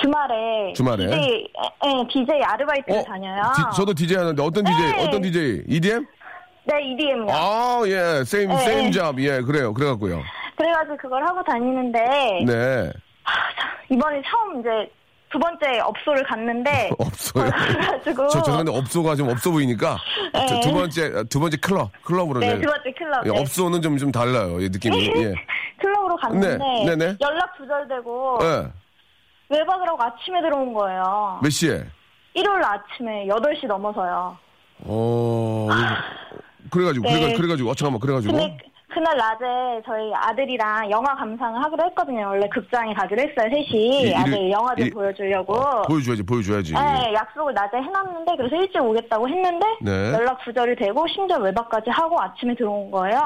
네. 0.00 0.02
주말에 0.02 0.72
주말에? 0.74 1.06
DJ, 1.10 1.48
예, 1.84 2.06
DJ 2.12 2.42
아르바이트를 2.42 3.00
어? 3.00 3.04
다녀요. 3.04 3.42
디- 3.56 3.76
저도 3.76 3.92
DJ 3.94 4.16
하는데 4.16 4.42
어떤 4.42 4.64
DJ? 4.64 4.92
네. 4.92 5.04
어떤 5.06 5.22
DJ? 5.22 5.62
EDM? 5.68 6.06
네, 6.64 6.92
EDM요. 6.92 7.26
아, 7.30 7.82
예. 7.86 7.94
same, 8.22 8.54
네, 8.54 8.60
same 8.62 8.84
네. 8.84 8.90
job. 8.90 9.22
예, 9.26 9.40
그래요. 9.40 9.72
그래갖고요. 9.74 10.22
그래가지고 10.56 10.96
그걸 10.98 11.26
하고 11.26 11.42
다니는데 11.42 11.98
네. 12.46 12.92
이번에 13.90 14.22
처음 14.28 14.60
이제 14.60 14.68
두 15.32 15.38
번째 15.38 15.78
업소를 15.80 16.22
갔는데 16.24 16.90
없어요. 16.98 17.50
그래가지고 17.50 18.28
저, 18.28 18.42
죄송한데 18.42 18.76
업소가 18.76 19.14
좀 19.16 19.28
없어 19.28 19.50
보이니까 19.50 19.96
네. 20.34 20.46
저 20.46 20.60
두 20.60 20.72
번째 20.72 21.24
두 21.28 21.40
번째 21.40 21.56
클럽 21.58 21.90
클럽으로 22.04 22.40
네, 22.40 22.54
네. 22.54 22.60
두 22.60 22.66
번째 22.66 22.92
클럽 22.92 23.26
예, 23.26 23.30
네. 23.30 23.40
업소는 23.40 23.80
좀 23.82 23.96
좀 23.98 24.12
달라요. 24.12 24.62
예, 24.62 24.68
느낌이. 24.68 25.06
예. 25.22 25.34
클럽으로 25.80 26.16
갔는데 26.16 26.58
네, 26.58 26.84
네, 26.84 26.96
네. 26.96 27.16
연락 27.22 27.56
두절되고 27.56 28.38
예. 28.42 28.66
외박을 29.50 29.88
하고 29.88 30.02
아침에 30.02 30.40
들어온 30.40 30.72
거예요. 30.72 31.38
몇 31.42 31.50
시에? 31.50 31.84
일요일 32.34 32.62
아침에 32.64 33.26
8시 33.26 33.66
넘어서요. 33.66 34.36
어. 34.84 35.68
그래가지고 36.70 37.06
네. 37.08 37.18
그래가 37.20 37.36
그래가지고 37.36 37.70
어 37.70 37.74
잠깐만 37.74 38.00
그래가지고 38.00 38.32
근데 38.32 38.56
그- 38.62 38.70
그날 38.94 39.16
낮에 39.16 39.82
저희 39.86 40.12
아들이랑 40.14 40.90
영화 40.90 41.14
감상을 41.14 41.62
하기로 41.64 41.84
했거든요. 41.90 42.26
원래 42.28 42.48
극장에 42.48 42.92
가기로 42.94 43.20
했어요. 43.22 43.48
셋이 43.50 44.08
이- 44.10 44.14
아들 44.14 44.50
영화 44.50 44.74
좀 44.74 44.86
이- 44.86 44.90
보여주려고. 44.90 45.54
보여줘야지 45.88 46.22
보여줘야지. 46.24 46.72
네, 46.74 47.12
약속을 47.14 47.54
낮에 47.54 47.76
해놨는데 47.76 48.36
그래서 48.36 48.56
일찍 48.56 48.80
오겠다고 48.82 49.28
했는데 49.28 49.66
네. 49.80 50.12
연락 50.12 50.42
두절이 50.44 50.76
되고 50.76 51.06
심지어 51.08 51.38
외박까지 51.38 51.90
하고 51.90 52.20
아침에 52.20 52.54
들어온 52.56 52.90
거예요. 52.90 53.18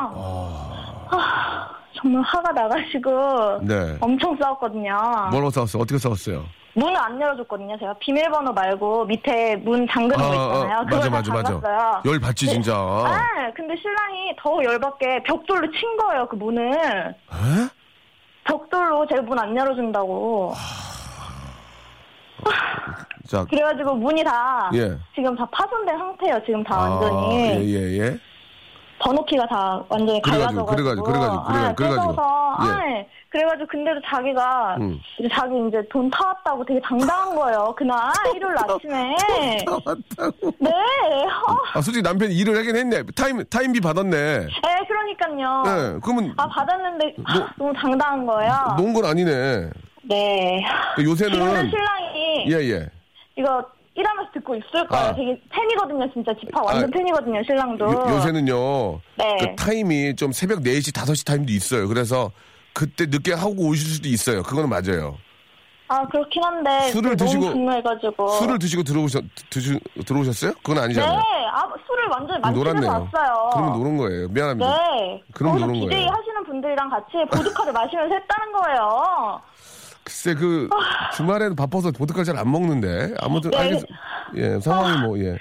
아, 1.10 1.70
정말 1.96 2.22
화가 2.22 2.52
나가지고 2.52 3.60
네. 3.62 3.96
엄청 4.00 4.36
싸웠거든요. 4.40 4.92
뭐라고 5.30 5.50
싸웠어? 5.50 5.78
어떻게 5.78 5.98
싸웠어요? 5.98 6.44
문을 6.76 6.96
안 6.96 7.20
열어줬거든요. 7.20 7.78
제가 7.78 7.94
비밀번호 8.00 8.52
말고 8.52 9.04
밑에 9.04 9.54
문 9.56 9.86
잠그는 9.88 10.16
거 10.18 10.34
있잖아요. 10.34 10.84
그걸 10.86 11.10
맞아 11.10 11.30
다 11.32 11.34
맞아 11.42 11.54
맞아. 11.54 12.02
열 12.04 12.18
받지 12.18 12.48
진짜. 12.48 12.74
아, 12.74 13.16
근데 13.54 13.76
신랑이 13.76 14.34
더 14.40 14.62
열받게 14.64 15.22
벽돌로 15.22 15.70
친 15.70 15.96
거예요, 15.98 16.26
그 16.28 16.34
문을. 16.34 16.72
에? 16.72 17.14
벽돌로 18.44 19.06
제가 19.06 19.22
문 19.22 19.38
안 19.38 19.56
열어준다고. 19.56 20.52
자. 23.28 23.44
그래가지고 23.48 23.94
문이 23.94 24.22
다 24.24 24.70
예. 24.74 24.96
지금 25.14 25.34
다 25.36 25.46
파손된 25.50 25.96
상태예요. 25.96 26.40
지금 26.44 26.62
다 26.64 26.74
아, 26.76 26.90
완전히 26.90 27.36
예, 27.36 27.78
예, 27.78 27.98
예. 28.00 28.18
번호키가 29.04 29.46
다 29.46 29.84
완전히 29.88 30.20
그래가지고, 30.22 30.64
갈라져가지고 30.66 31.04
그래가지고, 31.04 31.04
그래가지고, 31.04 31.44
그래- 31.44 31.58
아, 31.58 31.74
그래가지고. 31.74 32.10
뜯어서, 32.12 32.56
예. 32.60 32.68
아, 32.70 32.88
예. 32.90 33.08
그래가지고 33.28 33.66
근데도 33.66 34.00
자기가 34.06 34.76
음. 34.80 35.00
이제 35.18 35.28
자기 35.32 35.54
이제 35.68 35.82
돈 35.90 36.08
타왔다고 36.08 36.64
되게 36.64 36.80
당당한 36.80 37.34
거예요. 37.34 37.74
그날 37.76 37.98
일요일 38.34 38.56
아침에. 38.56 39.16
왔다고. 39.68 40.52
네. 40.60 40.70
어. 40.70 41.56
아, 41.74 41.80
솔직히 41.80 42.00
남편이 42.02 42.32
일을 42.32 42.56
하긴 42.58 42.76
했네. 42.76 43.02
타임, 43.16 43.44
타임비 43.44 43.80
받았네. 43.80 44.10
네, 44.46 44.86
그러니까요. 44.86 45.62
네, 45.64 45.98
그러면 46.02 46.32
아 46.36 46.46
받았는데 46.48 47.14
아, 47.24 47.38
뭐- 47.38 47.48
너무 47.58 47.72
당당한 47.74 48.24
거예요. 48.24 48.52
놓은 48.78 48.94
건 48.94 49.04
아니네. 49.04 49.70
네. 50.04 50.64
요새는. 51.02 51.70
신랑이 51.70 52.50
예, 52.50 52.70
예. 52.70 52.88
이거 53.36 53.64
일하면서 53.96 54.30
듣고 54.32 54.56
있을 54.56 54.86
거예요. 54.88 55.06
아. 55.06 55.14
되게 55.14 55.40
팬이거든요, 55.50 56.12
진짜 56.12 56.32
지파 56.40 56.62
완전 56.62 56.84
아, 56.84 56.86
팬이거든요, 56.92 57.42
신랑도. 57.44 57.84
요, 57.84 58.20
새는요 58.20 59.00
네. 59.16 59.36
그 59.40 59.54
타임이 59.56 60.16
좀 60.16 60.32
새벽 60.32 60.60
4시, 60.60 60.92
5시 60.92 61.24
타임도 61.26 61.52
있어요. 61.52 61.86
그래서 61.88 62.30
그때 62.72 63.06
늦게 63.06 63.32
하고 63.34 63.54
오실 63.68 63.86
수도 63.88 64.08
있어요. 64.08 64.42
그거는 64.42 64.68
맞아요. 64.68 65.16
아 65.86 66.04
그렇긴 66.08 66.42
한데 66.42 66.90
술을 66.90 67.14
드시고- 67.14 67.52
분노해가지고. 67.52 68.28
술을 68.30 68.58
드시고 68.58 68.82
들어오셨, 68.82 69.22
드시, 69.50 69.78
들어오셨어요? 70.06 70.54
그건 70.54 70.76
네, 70.76 70.80
아니잖아요. 70.82 71.18
아 71.52 71.62
술을 71.86 72.06
완전히 72.10 72.40
놀았네요. 72.54 72.90
왔어요. 72.90 73.50
그러면 73.52 73.72
노는 73.78 73.96
거예요. 73.98 74.28
미안합니다. 74.28 74.70
네. 74.70 75.22
그럼 75.34 75.58
노는 75.60 75.74
DJ 75.74 75.88
거예요. 75.90 76.08
하시는 76.10 76.44
분들이랑 76.46 76.88
같이 76.88 77.12
보드카를 77.30 77.72
마시면서 77.72 78.14
했다는 78.14 78.52
거예요. 78.52 79.40
글쎄, 80.04 80.34
그, 80.34 80.68
주말에는 81.16 81.56
바빠서 81.56 81.90
보드카 81.90 82.24
잘안 82.24 82.50
먹는데. 82.50 83.14
아무튼, 83.18 83.50
네. 83.50 83.56
알겠, 83.56 83.82
예, 84.36 84.60
상황이 84.60 85.00
뭐, 85.00 85.18
예. 85.18 85.36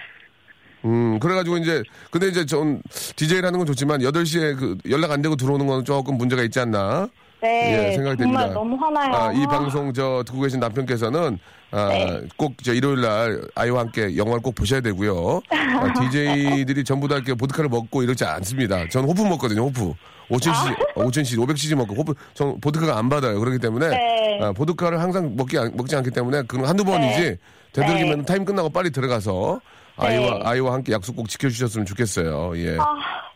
음, 0.85 1.19
그래가지고 1.19 1.57
이제, 1.57 1.83
근데 2.11 2.27
이제 2.29 2.45
전, 2.45 2.81
DJ를 3.15 3.45
하는 3.45 3.59
건 3.59 3.65
좋지만, 3.65 4.01
8시에 4.01 4.57
그, 4.57 4.77
연락 4.89 5.11
안 5.11 5.21
되고 5.21 5.35
들어오는 5.35 5.67
건 5.67 5.83
조금 5.83 6.17
문제가 6.17 6.41
있지 6.43 6.59
않나. 6.59 7.09
네. 7.41 7.89
예, 7.89 7.95
생각이 7.95 8.15
됩니다. 8.15 8.47
너무 8.47 8.77
화나요. 8.77 9.13
아, 9.13 9.33
이 9.33 9.45
방송 9.47 9.91
저 9.91 10.23
듣고 10.25 10.39
계신 10.39 10.61
남편께서는 10.61 11.37
아, 11.71 11.89
네. 11.89 12.21
꼭저 12.37 12.73
일요일 12.73 13.01
날 13.01 13.41
아이와 13.55 13.81
함께 13.81 14.15
영화를 14.15 14.41
꼭 14.41 14.55
보셔야 14.55 14.79
되고요. 14.79 15.41
아, 15.49 15.93
DJ들이 16.09 16.85
전부 16.85 17.09
다 17.09 17.15
이렇게 17.15 17.33
보드카를 17.33 17.69
먹고 17.69 18.01
이러지 18.01 18.23
않습니다. 18.23 18.87
전 18.87 19.03
호프 19.03 19.21
먹거든요. 19.23 19.63
호프. 19.63 19.93
5,000cc, 20.29 20.93
5,000cc, 20.95 21.37
500cc 21.45 21.75
먹고 21.75 21.95
호프 21.95 22.13
전 22.33 22.59
보드카가 22.61 22.97
안 22.97 23.09
받아요. 23.09 23.39
그렇기 23.39 23.59
때문에 23.59 23.89
네. 23.89 24.39
아, 24.41 24.51
보드카를 24.51 24.99
항상 24.99 25.35
먹기 25.35 25.57
안- 25.59 25.71
먹지 25.75 25.95
않기 25.95 26.11
때문에 26.11 26.43
그건 26.43 26.65
한두 26.67 26.83
번이지 26.83 27.37
되도록이면 27.73 28.19
네. 28.19 28.25
타임 28.25 28.45
끝나고 28.45 28.69
빨리 28.69 28.91
들어가서 28.91 29.59
네. 29.99 30.07
아이와 30.07 30.39
아이와 30.43 30.73
함께 30.73 30.91
약속 30.93 31.15
꼭 31.15 31.29
지켜주셨으면 31.29 31.85
좋겠어요. 31.85 32.53
예. 32.57 32.77
아, 32.79 32.85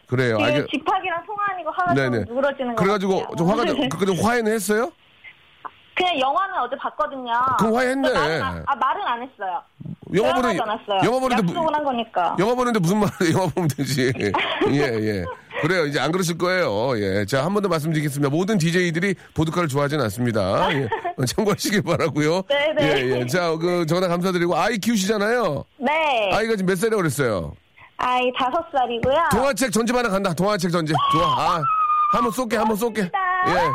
그래요. 0.07 0.37
알겠. 0.39 0.65
집합이랑 0.71 1.23
통화하니고 1.25 1.71
화가 1.71 1.93
네네. 1.93 2.25
좀 2.25 2.35
누그러지는 2.35 2.75
거 2.75 2.81
그래가지고. 2.83 3.35
좀 3.37 3.49
화가 3.49 3.63
그- 3.89 3.97
근데 4.05 4.21
화해는 4.21 4.51
했어요? 4.53 4.91
그냥 5.95 6.19
영화는 6.19 6.53
어제 6.61 6.75
봤거든요. 6.77 7.31
그럼 7.57 7.75
화해했네. 7.75 8.13
말은 8.13 8.41
안, 8.43 8.63
아 8.67 8.75
말은 8.75 9.01
안 9.03 9.21
했어요. 9.23 9.61
영화 10.15 10.33
보는. 10.35 10.55
영화 11.03 11.19
보는데 11.19 11.41
무- 11.41 11.49
약속을 11.51 11.75
한 11.75 11.83
거니까. 11.83 12.35
영화 12.39 12.53
보는데 12.55 12.79
무슨 12.79 12.99
말을 12.99 13.11
영화 13.33 13.47
보면 13.47 13.67
되지. 13.75 14.13
예, 14.69 14.81
예. 14.81 15.25
그래요. 15.61 15.85
이제 15.85 15.99
안 15.99 16.11
그러실 16.11 16.37
거예요. 16.37 16.93
예. 16.99 17.25
자, 17.25 17.43
한 17.43 17.53
번 17.53 17.63
더 17.63 17.69
말씀드리겠습니다. 17.69 18.29
모든 18.29 18.57
DJ들이 18.57 19.15
보드카를 19.33 19.67
좋아하진 19.67 19.99
않습니다. 20.01 20.69
예. 20.73 20.87
참고하시길 21.25 21.81
바라고요 21.81 22.43
네네. 22.47 22.81
예, 22.83 23.19
예. 23.21 23.25
자, 23.25 23.55
그 23.57 23.85
전화 23.87 24.07
감사드리고 24.07 24.55
아이 24.55 24.77
키우시잖아요. 24.77 25.63
네. 25.79 26.29
아이가 26.33 26.55
지금 26.55 26.67
몇 26.67 26.75
살이라고 26.77 27.01
그랬어요? 27.01 27.53
아이 27.97 28.31
다섯 28.37 28.63
살이고요. 28.71 29.15
동화책 29.31 29.71
전집 29.71 29.95
하나 29.95 30.09
간다. 30.09 30.31
동화책 30.33 30.71
전집. 30.71 30.95
좋아. 31.11 31.25
아, 31.57 31.61
한번 32.13 32.31
쏠게, 32.31 32.55
한번 32.57 32.75
쏠게. 32.75 33.09
예. 33.47 33.51
예. 33.51 33.59
대박. 33.59 33.73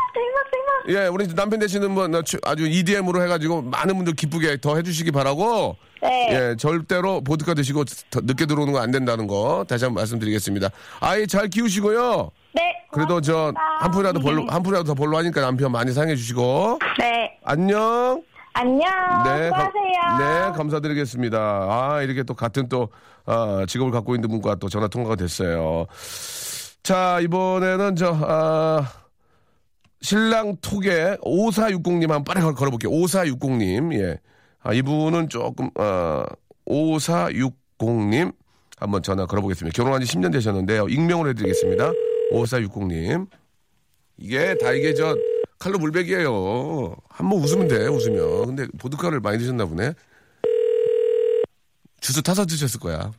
예, 0.89 1.07
우리 1.07 1.27
남편 1.35 1.61
되시는 1.61 1.95
분 1.95 2.14
아주- 2.14 2.66
EDM으로 2.66 3.23
해가지고 3.23 3.62
많은 3.62 3.95
분들 3.97 4.14
기쁘게 4.14 4.59
더 4.61 4.77
해주시기 4.77 5.11
바라고. 5.12 5.77
네. 6.03 6.29
예, 6.51 6.57
절대로 6.57 7.20
보드카 7.20 7.55
드시고 7.55 7.85
더 8.11 8.20
늦게 8.25 8.47
들어오는 8.47 8.73
거 8.73 8.81
안 8.81 8.91
된다는 8.91 9.29
거 9.29 9.64
다시 9.68 9.85
한번 9.85 10.01
말씀드리겠습니다. 10.03 10.68
아이 11.01 11.27
잘 11.29 11.47
키우시고요. 11.49 12.31
네. 12.55 12.62
그래도 12.93 13.20
저 13.20 13.53
한 13.81 13.91
푼이라도 13.93 14.18
벌로 14.20 14.45
한 14.49 14.62
푼이라도 14.62 14.85
더 14.85 14.95
벌로 14.95 15.16
하니까 15.18 15.41
남편 15.41 15.70
많이 15.70 15.93
사랑해 15.93 16.16
주시고 16.16 16.79
네. 16.99 17.39
안녕. 17.45 18.23
안녕. 18.55 18.81
네, 19.25 19.49
감-. 19.51 19.73
네, 20.18 20.53
감사드리겠습니다. 20.57 21.39
아, 21.39 22.03
이렇게 22.03 22.23
또 22.23 22.35
같은 22.35 22.68
또, 22.68 22.89
아, 23.25 23.64
직업을 23.66 23.91
갖고 23.93 24.14
있는 24.14 24.29
분과 24.29 24.57
또 24.57 24.68
전화 24.68 24.89
통화가 24.89 25.16
됐어요. 25.16 25.87
자, 26.83 27.18
이번에는 27.23 27.97
저, 27.97 28.14
아, 28.23 28.87
신랑 30.03 30.57
톡에 30.61 31.16
5460님 31.22 32.03
한번 32.09 32.24
빨리 32.24 32.40
걸- 32.42 32.55
걸어볼게요. 32.55 32.90
5460님, 32.90 33.94
예. 34.00 34.18
아, 34.61 34.72
이분은 34.74 35.28
조금, 35.28 35.70
어, 35.78 36.24
5460님 36.66 38.34
한번 38.78 39.03
전화 39.03 39.26
걸어보겠습니다. 39.26 39.74
결혼한 39.74 40.03
지 40.03 40.07
10년 40.16 40.32
되셨는데요. 40.32 40.88
익명으로 40.88 41.30
해드리겠습니다. 41.30 41.92
5460님. 42.32 43.28
이게 44.18 44.57
다 44.59 44.72
이게 44.72 44.94
저 44.94 45.16
칼로 45.59 45.78
물백이에요. 45.78 46.96
한번 47.09 47.38
웃으면 47.40 47.68
돼, 47.68 47.86
웃으면. 47.86 48.46
근데 48.46 48.66
보드카를 48.78 49.20
많이 49.20 49.38
드셨나 49.38 49.66
보네. 49.66 49.92
주스 52.00 52.20
타서 52.22 52.44
드셨을 52.46 52.80
거야. 52.80 53.12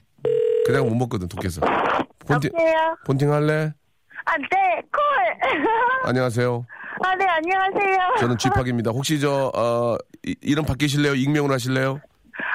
그냥 0.66 0.88
못 0.88 0.96
먹거든, 0.96 1.28
독해서. 1.30 1.62
본팅, 2.20 2.52
여보세요. 2.54 2.96
본팅 3.06 3.32
할래? 3.32 3.74
아, 4.26 4.38
네. 4.38 4.82
콜. 4.92 5.02
안녕하세요. 6.08 6.66
아, 7.06 7.16
네. 7.16 7.26
안녕하세요. 7.28 7.98
저는 8.20 8.38
쥐팍입니다. 8.40 8.92
혹시 8.92 9.20
저, 9.20 9.52
어, 9.56 9.98
이- 10.26 10.36
이름 10.42 10.66
바뀌실래요? 10.66 11.16
익명으로 11.16 11.54
하실래요? 11.54 12.00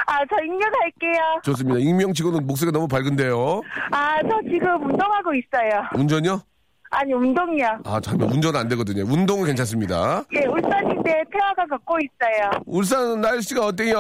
아, 0.07 0.19
저 0.31 0.43
입력할게요. 0.43 1.41
좋습니다. 1.45 1.79
익명 1.79 2.13
치고는 2.15 2.47
목소리가 2.47 2.77
너무 2.77 2.89
밝은데요. 2.89 3.61
아, 3.93 4.19
저 4.23 4.41
지금 4.51 4.91
운동하고 4.91 5.33
있어요. 5.35 5.83
운전요? 5.95 6.41
아니, 6.91 7.13
운동이요. 7.13 7.81
아, 7.85 8.01
잠깐 8.01 8.31
운전은 8.31 8.59
안 8.59 8.69
되거든요. 8.69 9.05
운동은 9.05 9.45
괜찮습니다. 9.47 10.25
예, 10.33 10.47
울산인데 10.47 11.25
태화가 11.31 11.67
걷고 11.67 11.99
있어요. 11.99 12.51
울산 12.67 13.21
날씨가 13.21 13.67
어때요? 13.67 13.95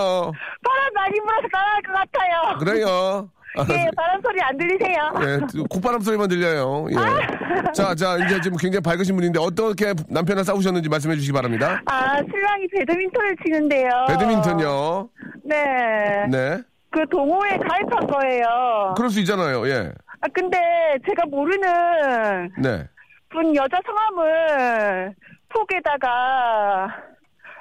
바람 0.64 0.95
많이 0.95 1.21
불어서 1.21 1.49
나갈 1.53 1.83
것 1.83 1.93
같아요. 1.93 2.59
그래요. 2.59 3.31
아, 3.57 3.67
예, 3.71 3.91
바람 3.97 4.21
소리 4.21 4.41
안 4.41 4.57
들리세요? 4.57 5.13
예, 5.23 5.63
콧바람 5.71 6.01
소리만 6.01 6.29
들려요. 6.29 6.87
예. 6.91 7.73
자, 7.73 7.95
자, 7.95 8.17
이제 8.19 8.41
지금 8.41 8.57
굉장히 8.59 8.83
밝으신 8.83 9.17
분인데 9.17 9.39
어떻게 9.41 9.95
남편과 10.09 10.43
싸우셨는지 10.45 10.89
말씀해 10.89 11.15
주시기 11.17 11.33
바랍니다. 11.33 11.81
아, 11.87 12.17
신랑이 12.17 12.69
배드민턴을 12.69 13.37
치는데요. 13.45 13.91
배드민턴요. 14.09 15.09
네. 15.45 16.27
네. 16.31 16.63
그 16.91 17.07
동호회 17.11 17.59
가입한 17.59 18.07
거예요. 18.07 18.95
그럴 18.97 19.11
수 19.11 19.21
있잖아요. 19.21 19.67
예. 19.69 19.93
아, 20.21 20.27
근데 20.33 20.59
제가 21.07 21.25
모르는 21.27 22.51
네. 22.59 22.87
분 23.31 23.55
여자 23.57 23.79
성함을 23.85 25.15
폭에다가 25.49 26.09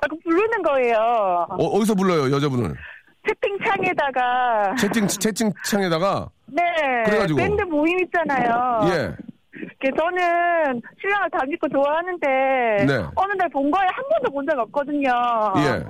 아, 0.02 0.08
그 0.10 0.16
부르는 0.24 0.62
거예요. 0.64 0.98
어, 1.50 1.66
어디서 1.66 1.96
불러요, 1.96 2.34
여자분을? 2.36 2.76
채팅창에다가 3.28 4.76
채팅, 4.76 5.08
채팅창에다가? 5.08 6.30
네 6.48 6.64
그래가지고. 7.06 7.38
밴드 7.38 7.62
모임 7.64 8.00
있잖아요. 8.06 8.80
예. 8.90 9.16
그 9.80 9.90
저는 9.98 10.82
신랑을 11.02 11.30
다 11.32 11.40
믿고 11.48 11.68
좋아하는데 11.70 12.28
네. 12.86 12.94
어느 13.16 13.34
날 13.34 13.50
본 13.50 13.72
거에 13.72 13.82
한 13.92 14.04
번도 14.10 14.32
본 14.32 14.46
적 14.48 14.58
없거든요. 14.60 15.10
예. 15.58 15.84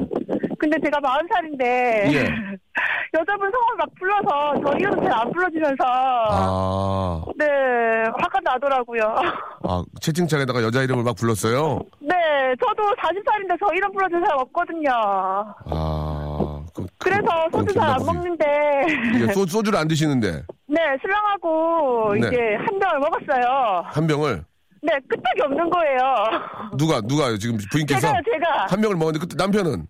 근데 0.59 0.79
제가 0.83 0.99
마흔 1.01 1.27
살인데 1.31 2.09
예. 2.13 2.23
여자분 3.13 3.49
성을 3.51 3.77
막 3.77 3.87
불러서 3.99 4.53
저 4.65 4.77
이름은 4.77 5.03
잘안 5.09 5.31
불러주면서 5.31 5.83
아, 5.85 7.21
네 7.37 7.45
화가 8.19 8.39
나더라고요. 8.43 9.01
아, 9.63 9.83
채팅창에다가 10.01 10.61
여자 10.63 10.81
이름을 10.83 11.03
막 11.03 11.15
불렀어요? 11.15 11.79
네 11.99 12.13
저도 12.59 12.83
40살인데 12.95 13.57
저 13.59 13.73
이름 13.73 13.91
불러준 13.93 14.21
사람 14.21 14.39
없거든요. 14.39 14.89
아, 14.91 16.26
그, 17.09 17.15
그래서 17.15 17.49
소주 17.51 17.73
잘 17.73 17.89
안. 17.89 18.05
먹는데 18.05 18.45
이게 19.15 19.33
소, 19.33 19.45
소주를 19.47 19.79
안 19.79 19.87
드시는데, 19.87 20.43
네 20.67 20.79
신랑하고 21.01 22.13
네. 22.15 22.27
이제 22.27 22.37
한 22.57 22.79
병을 22.79 22.99
먹었어요. 22.99 23.83
한 23.85 24.07
병을. 24.07 24.43
네 24.83 24.93
끄떡이 25.09 25.41
없는 25.43 25.69
거예요. 25.69 25.99
누가, 26.77 27.01
누가요? 27.01 27.37
지금 27.37 27.57
부인께서? 27.71 27.99
제가요 28.01 28.21
제가 28.31 28.65
한 28.69 28.81
병을 28.81 28.95
먹었는데, 28.95 29.19
그때 29.25 29.35
남편은? 29.37 29.87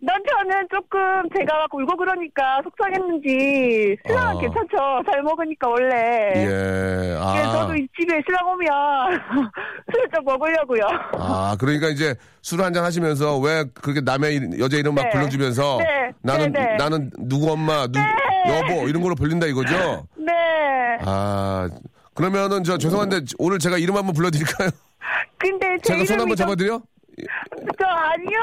남편은 0.00 0.68
조금 0.70 1.00
제가 1.36 1.56
막 1.58 1.74
울고 1.74 1.96
그러니까 1.96 2.60
속상했는지 2.64 3.96
신랑은 4.06 4.36
아. 4.36 4.40
괜찮죠. 4.40 4.76
잘 5.10 5.22
먹으니까 5.22 5.68
원래. 5.68 6.32
예, 6.36 7.16
아. 7.18 7.34
예, 7.38 7.42
저도 7.44 7.74
이 7.76 7.86
집에 7.98 8.20
신랑 8.26 8.46
오면 8.48 8.68
술좀 9.92 10.24
먹으려고요. 10.24 10.82
아, 11.18 11.56
그러니까 11.58 11.88
이제 11.88 12.14
술 12.42 12.62
한잔 12.62 12.84
하시면서 12.84 13.38
왜 13.38 13.64
그렇게 13.74 14.00
남의 14.00 14.36
이- 14.36 14.60
여자 14.60 14.76
이름 14.76 14.94
막 14.94 15.02
네. 15.04 15.10
불러주면서 15.10 15.78
네. 15.78 16.10
나는 16.22 16.52
네, 16.52 16.60
네. 16.64 16.76
나는 16.76 17.10
누구 17.18 17.50
엄마, 17.52 17.86
누 17.86 17.98
여보 18.48 18.88
이런 18.88 19.02
걸로 19.02 19.14
불린다 19.14 19.46
이거죠? 19.46 20.06
네. 20.16 20.32
아, 21.04 21.68
그러면은 22.14 22.64
저 22.64 22.78
죄송한데 22.78 23.20
오늘 23.38 23.58
제가 23.58 23.78
이름 23.78 23.96
한번 23.96 24.14
불러드릴까요? 24.14 24.70
근데 25.38 25.76
제 25.82 25.92
제가 25.94 26.04
손 26.06 26.20
한번 26.20 26.36
좀- 26.36 26.46
잡아드려? 26.46 26.80
저 27.78 27.86
아니요. 27.86 28.38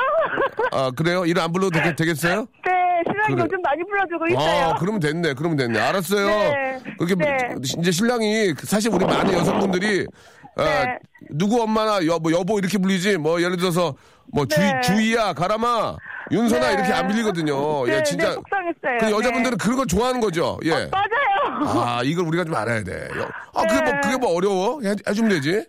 아, 0.71 0.91
그래요? 0.91 1.25
이름 1.25 1.43
안 1.43 1.51
불러도 1.51 1.71
되겠, 1.79 1.95
되겠 1.95 2.25
어요? 2.25 2.47
네, 2.65 2.71
신랑이 3.05 3.35
그래. 3.35 3.43
요즘 3.43 3.61
많이 3.61 3.83
불러주고 3.83 4.27
있어요. 4.27 4.65
아, 4.69 4.75
그러면 4.75 4.99
됐네. 4.99 5.33
그러면 5.33 5.57
됐네. 5.57 5.79
알았어요. 5.79 6.27
네. 6.27 6.79
그렇게 6.97 7.15
네. 7.15 7.55
이제 7.79 7.91
신랑이 7.91 8.53
사실 8.63 8.91
우리 8.91 9.05
많은 9.05 9.33
여성분들이 9.33 10.07
아, 10.55 10.63
네. 10.63 10.97
누구 11.31 11.61
엄마나 11.61 12.05
여, 12.05 12.19
뭐 12.19 12.31
여보 12.31 12.57
이렇게 12.59 12.77
불리지 12.77 13.17
뭐 13.17 13.41
예를 13.41 13.57
들어서 13.57 13.95
뭐 14.31 14.45
주, 14.45 14.59
네. 14.59 14.81
주희야 14.81 15.33
가라마 15.33 15.95
윤선아 16.31 16.67
네. 16.67 16.73
이렇게 16.73 16.93
안 16.93 17.07
빌리거든요. 17.07 17.85
네, 17.85 17.97
예, 17.97 18.03
진짜. 18.03 18.29
네, 18.29 18.33
속상했어요. 18.33 18.97
그 18.99 19.05
네. 19.05 19.11
여자분들은 19.11 19.57
그런 19.57 19.77
걸 19.77 19.87
좋아하는 19.87 20.19
거죠. 20.19 20.59
예. 20.63 20.71
맞아요. 20.71 21.67
아, 21.67 22.01
이걸 22.03 22.25
우리가 22.25 22.43
좀 22.43 22.55
알아야 22.55 22.83
돼. 22.83 23.07
아, 23.53 23.61
그게 23.63 23.81
뭐, 23.81 23.91
네. 23.91 24.01
그게 24.01 24.17
뭐 24.17 24.35
어려워? 24.35 24.81
해, 24.81 24.95
해주면 25.07 25.29
되지? 25.31 25.65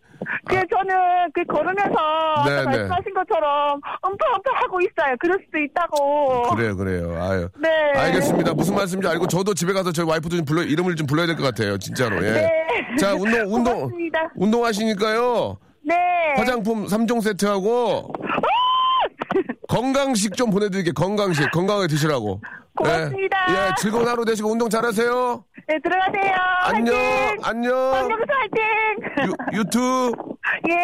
그 0.47 0.55
저는 0.69 0.95
그 1.33 1.45
걸으면서 1.45 1.95
네, 2.47 2.53
아까 2.61 2.71
네. 2.71 2.77
말씀하신 2.79 3.15
것처럼 3.15 3.81
음파음파 4.05 4.51
하고 4.55 4.81
있어요. 4.81 5.15
그럴 5.21 5.39
수도 5.45 5.59
있다고. 5.59 6.55
그래요, 6.55 6.77
그래요. 6.77 7.23
아유. 7.23 7.49
네. 7.59 7.69
알겠습니다. 8.01 8.55
무슨 8.55 8.75
말씀인지 8.75 9.09
알고 9.09 9.27
저도 9.27 9.55
집에 9.55 9.73
가서 9.73 9.93
저희 9.93 10.07
와이프도 10.07 10.37
좀 10.37 10.45
불러, 10.45 10.63
이름을 10.63 10.97
좀 10.97 11.07
불러야 11.07 11.27
될 11.27 11.37
것 11.37 11.43
같아요. 11.43 11.79
진짜로. 11.79 12.17
예. 12.27 12.31
네. 12.33 12.51
자, 12.99 13.15
운동, 13.15 13.41
운동. 13.55 13.75
고맙습니다. 13.75 14.21
운동하시니까요. 14.37 15.59
네. 15.87 15.95
화장품 16.37 16.87
3종 16.87 17.21
세트하고 17.23 18.13
건강식 19.69 20.37
좀 20.37 20.51
보내드릴게요. 20.51 20.93
건강식. 20.95 21.51
건강하게 21.51 21.89
드시라고. 21.89 22.41
고맙습니다. 22.77 23.37
예, 23.51 23.55
예, 23.69 23.73
즐거운 23.79 24.07
하루 24.09 24.25
되시고 24.25 24.51
운동 24.51 24.69
잘하세요. 24.69 25.45
네, 25.69 25.79
들어가세요. 25.83 26.35
안녕, 26.63 26.95
화이팅! 26.95 27.41
안녕. 27.43 27.73
화이팅! 27.73 29.29
유, 29.53 29.59
유튜브. 29.59 30.13
예. 30.71 30.75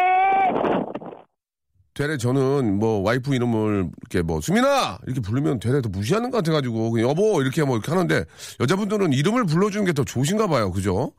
되레 1.95 2.17
저는 2.17 2.79
뭐 2.79 3.03
와이프 3.03 3.35
이름을 3.35 3.91
이렇게 4.01 4.23
뭐 4.23 4.41
수민아 4.41 4.99
이렇게 5.07 5.21
부르면 5.21 5.59
되레 5.59 5.83
더 5.83 5.89
무시하는 5.91 6.31
것 6.31 6.39
같아가지고 6.39 6.93
그냥 6.93 7.11
여보 7.11 7.43
이렇게 7.43 7.63
뭐 7.65 7.77
이렇게 7.77 7.91
하는데 7.91 8.25
여자분들은 8.61 9.13
이름을 9.13 9.45
불러주는 9.45 9.85
게 9.85 9.93
더 9.93 10.05
좋으신가 10.05 10.47
봐요 10.47 10.71
그죠? 10.71 11.13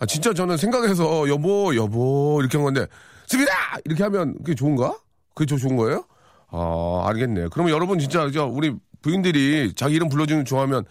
아 0.00 0.06
진짜 0.06 0.32
저는 0.32 0.56
생각해서 0.56 1.28
여보 1.28 1.76
여보 1.76 2.38
이렇게 2.40 2.56
한 2.56 2.64
건데 2.64 2.86
수민아 3.26 3.50
이렇게 3.84 4.02
하면 4.02 4.34
그게 4.38 4.54
좋은가? 4.56 4.96
그게 5.34 5.46
저 5.46 5.56
좋은 5.56 5.76
거예요? 5.76 6.04
아 6.50 7.04
알겠네. 7.06 7.48
그러면 7.52 7.72
여러분 7.72 7.98
진짜 8.00 8.28
저 8.32 8.46
우리 8.46 8.74
부인들이 9.04 9.74
자기 9.76 9.96
이름 9.96 10.08
불러주는 10.08 10.44
거 10.44 10.48
좋아하면 10.48 10.84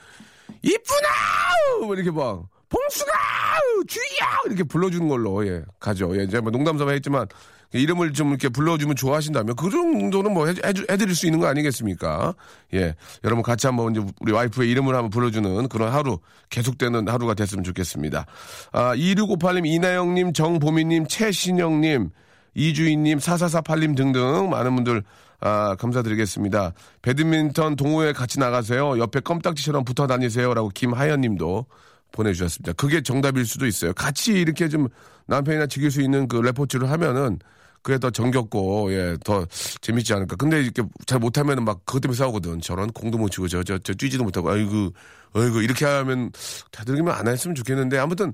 이쁘나 0.62 1.08
뭐 1.82 1.96
이렇게 1.96 2.12
막 2.12 2.44
봉수가 2.70 3.12
주희야 3.88 4.40
이렇게 4.46 4.64
불러주는 4.64 5.08
걸로 5.08 5.46
예 5.48 5.64
가죠. 5.80 6.16
예 6.20 6.24
이제 6.24 6.40
뭐 6.40 6.52
농담삼아 6.52 6.92
했지만 6.92 7.26
이름을 7.72 8.14
좀 8.14 8.30
이렇게 8.30 8.50
불러주면 8.50 8.96
좋아하신다면 8.96 9.56
그 9.56 9.72
정도는 9.72 10.32
뭐 10.32 10.46
해, 10.46 10.54
해주- 10.54 10.92
해드릴 10.92 11.16
수 11.16 11.26
있는 11.26 11.40
거 11.40 11.48
아니겠습니까? 11.48 12.36
예. 12.76 12.94
여러분 13.24 13.42
같이 13.42 13.66
한번 13.66 13.96
이제 13.96 14.06
우리 14.22 14.32
와이프의 14.32 14.70
이름을 14.70 14.94
한번 14.94 15.10
불러주는 15.10 15.68
그런 15.70 15.92
하루, 15.92 16.20
계속되는 16.52 17.08
하루가 17.10 17.34
됐으면 17.34 17.64
좋겠습니다. 17.64 18.28
아, 18.74 18.96
2658님, 18.96 19.66
이나영님, 19.66 20.34
정보미님, 20.34 21.08
최신영님, 21.08 22.12
이주인님, 22.54 23.18
4448님 23.18 23.98
등등 23.98 24.52
많은 24.52 24.76
분들 24.76 25.04
아, 25.46 25.76
감사드리겠습니다. 25.76 26.72
배드민턴 27.02 27.76
동호회 27.76 28.14
같이 28.14 28.40
나가세요. 28.40 28.98
옆에 28.98 29.20
껌딱지처럼 29.20 29.84
붙어 29.84 30.08
다니세요라고 30.08 30.70
김하연 30.70 31.20
님도 31.20 31.66
보내주셨습니다. 32.14 32.72
그게 32.74 33.02
정답일 33.02 33.46
수도 33.46 33.66
있어요. 33.66 33.94
같이 33.94 34.32
이렇게 34.32 34.70
좀 34.70 34.88
남편이나 35.26 35.68
즐길 35.68 35.92
수 35.92 36.02
있는 36.02 36.30
그 36.30 36.38
레포츠를 36.38 36.90
하면은 36.92 37.40
그게 37.82 37.98
더 37.98 38.10
정겹고, 38.10 38.94
예, 38.94 39.18
더 39.26 39.46
재밌지 39.82 40.14
않을까. 40.14 40.38
근데 40.38 40.62
이렇게 40.62 40.82
잘 41.06 41.20
못하면은 41.20 41.66
막 41.66 41.86
그것 41.86 42.00
때문에 42.00 42.18
싸우거든. 42.18 42.62
저런 42.62 42.90
공도 42.94 43.18
못 43.18 43.30
치고 43.30 43.50
저, 43.50 43.62
저, 43.64 43.78
저 43.80 43.94
뛰지도 43.94 44.24
못하고, 44.24 44.50
아이고, 44.50 44.94
아이고, 45.34 45.62
이렇게 45.62 45.84
하면 45.84 46.32
다들기면 46.72 47.14
안 47.14 47.28
했으면 47.28 47.56
좋겠는데 47.56 47.98
아무튼 47.98 48.32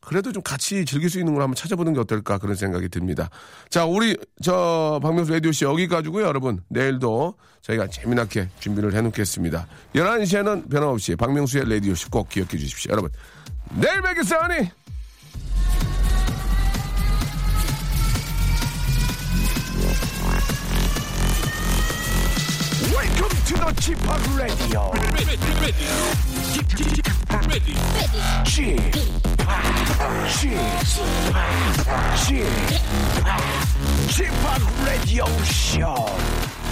그래도 0.00 0.32
좀 0.32 0.42
같이 0.42 0.84
즐길 0.84 1.08
수 1.08 1.18
있는 1.18 1.32
걸 1.34 1.42
한번 1.42 1.54
찾아보는 1.54 1.94
게 1.94 2.00
어떨까 2.00 2.38
그런 2.38 2.54
생각이 2.56 2.88
듭니다. 2.88 3.30
자, 3.70 3.84
우리 3.84 4.16
저 4.42 5.00
박명수 5.02 5.32
라디오 5.32 5.52
씨 5.52 5.64
여기까지고요, 5.64 6.24
여러분. 6.26 6.62
내일도 6.68 7.34
저희가 7.62 7.86
재미나게 7.86 8.48
준비를 8.60 8.94
해 8.94 9.00
놓겠습니다. 9.00 9.66
11시에는 9.94 10.70
변함없이 10.70 11.16
박명수의 11.16 11.68
라디오 11.68 11.94
씨 11.94 12.10
꼭 12.10 12.28
기억해 12.28 12.50
주십시오. 12.58 12.92
여러분, 12.92 13.10
내일 13.70 14.02
뵙겠습니다. 14.02 14.83
Welcome 23.24 23.42
to 23.46 23.54
the 23.54 23.72
Chip 23.80 23.98
Radio. 24.36 24.92
Ready, 24.92 25.24
ready, 25.24 25.52
ready. 25.62 25.86
Chip, 26.52 26.68
Chip, 26.68 26.92
Chip, 32.18 32.52
Chip 34.10 34.34
Radio 34.84 35.26
Show. 35.42 36.63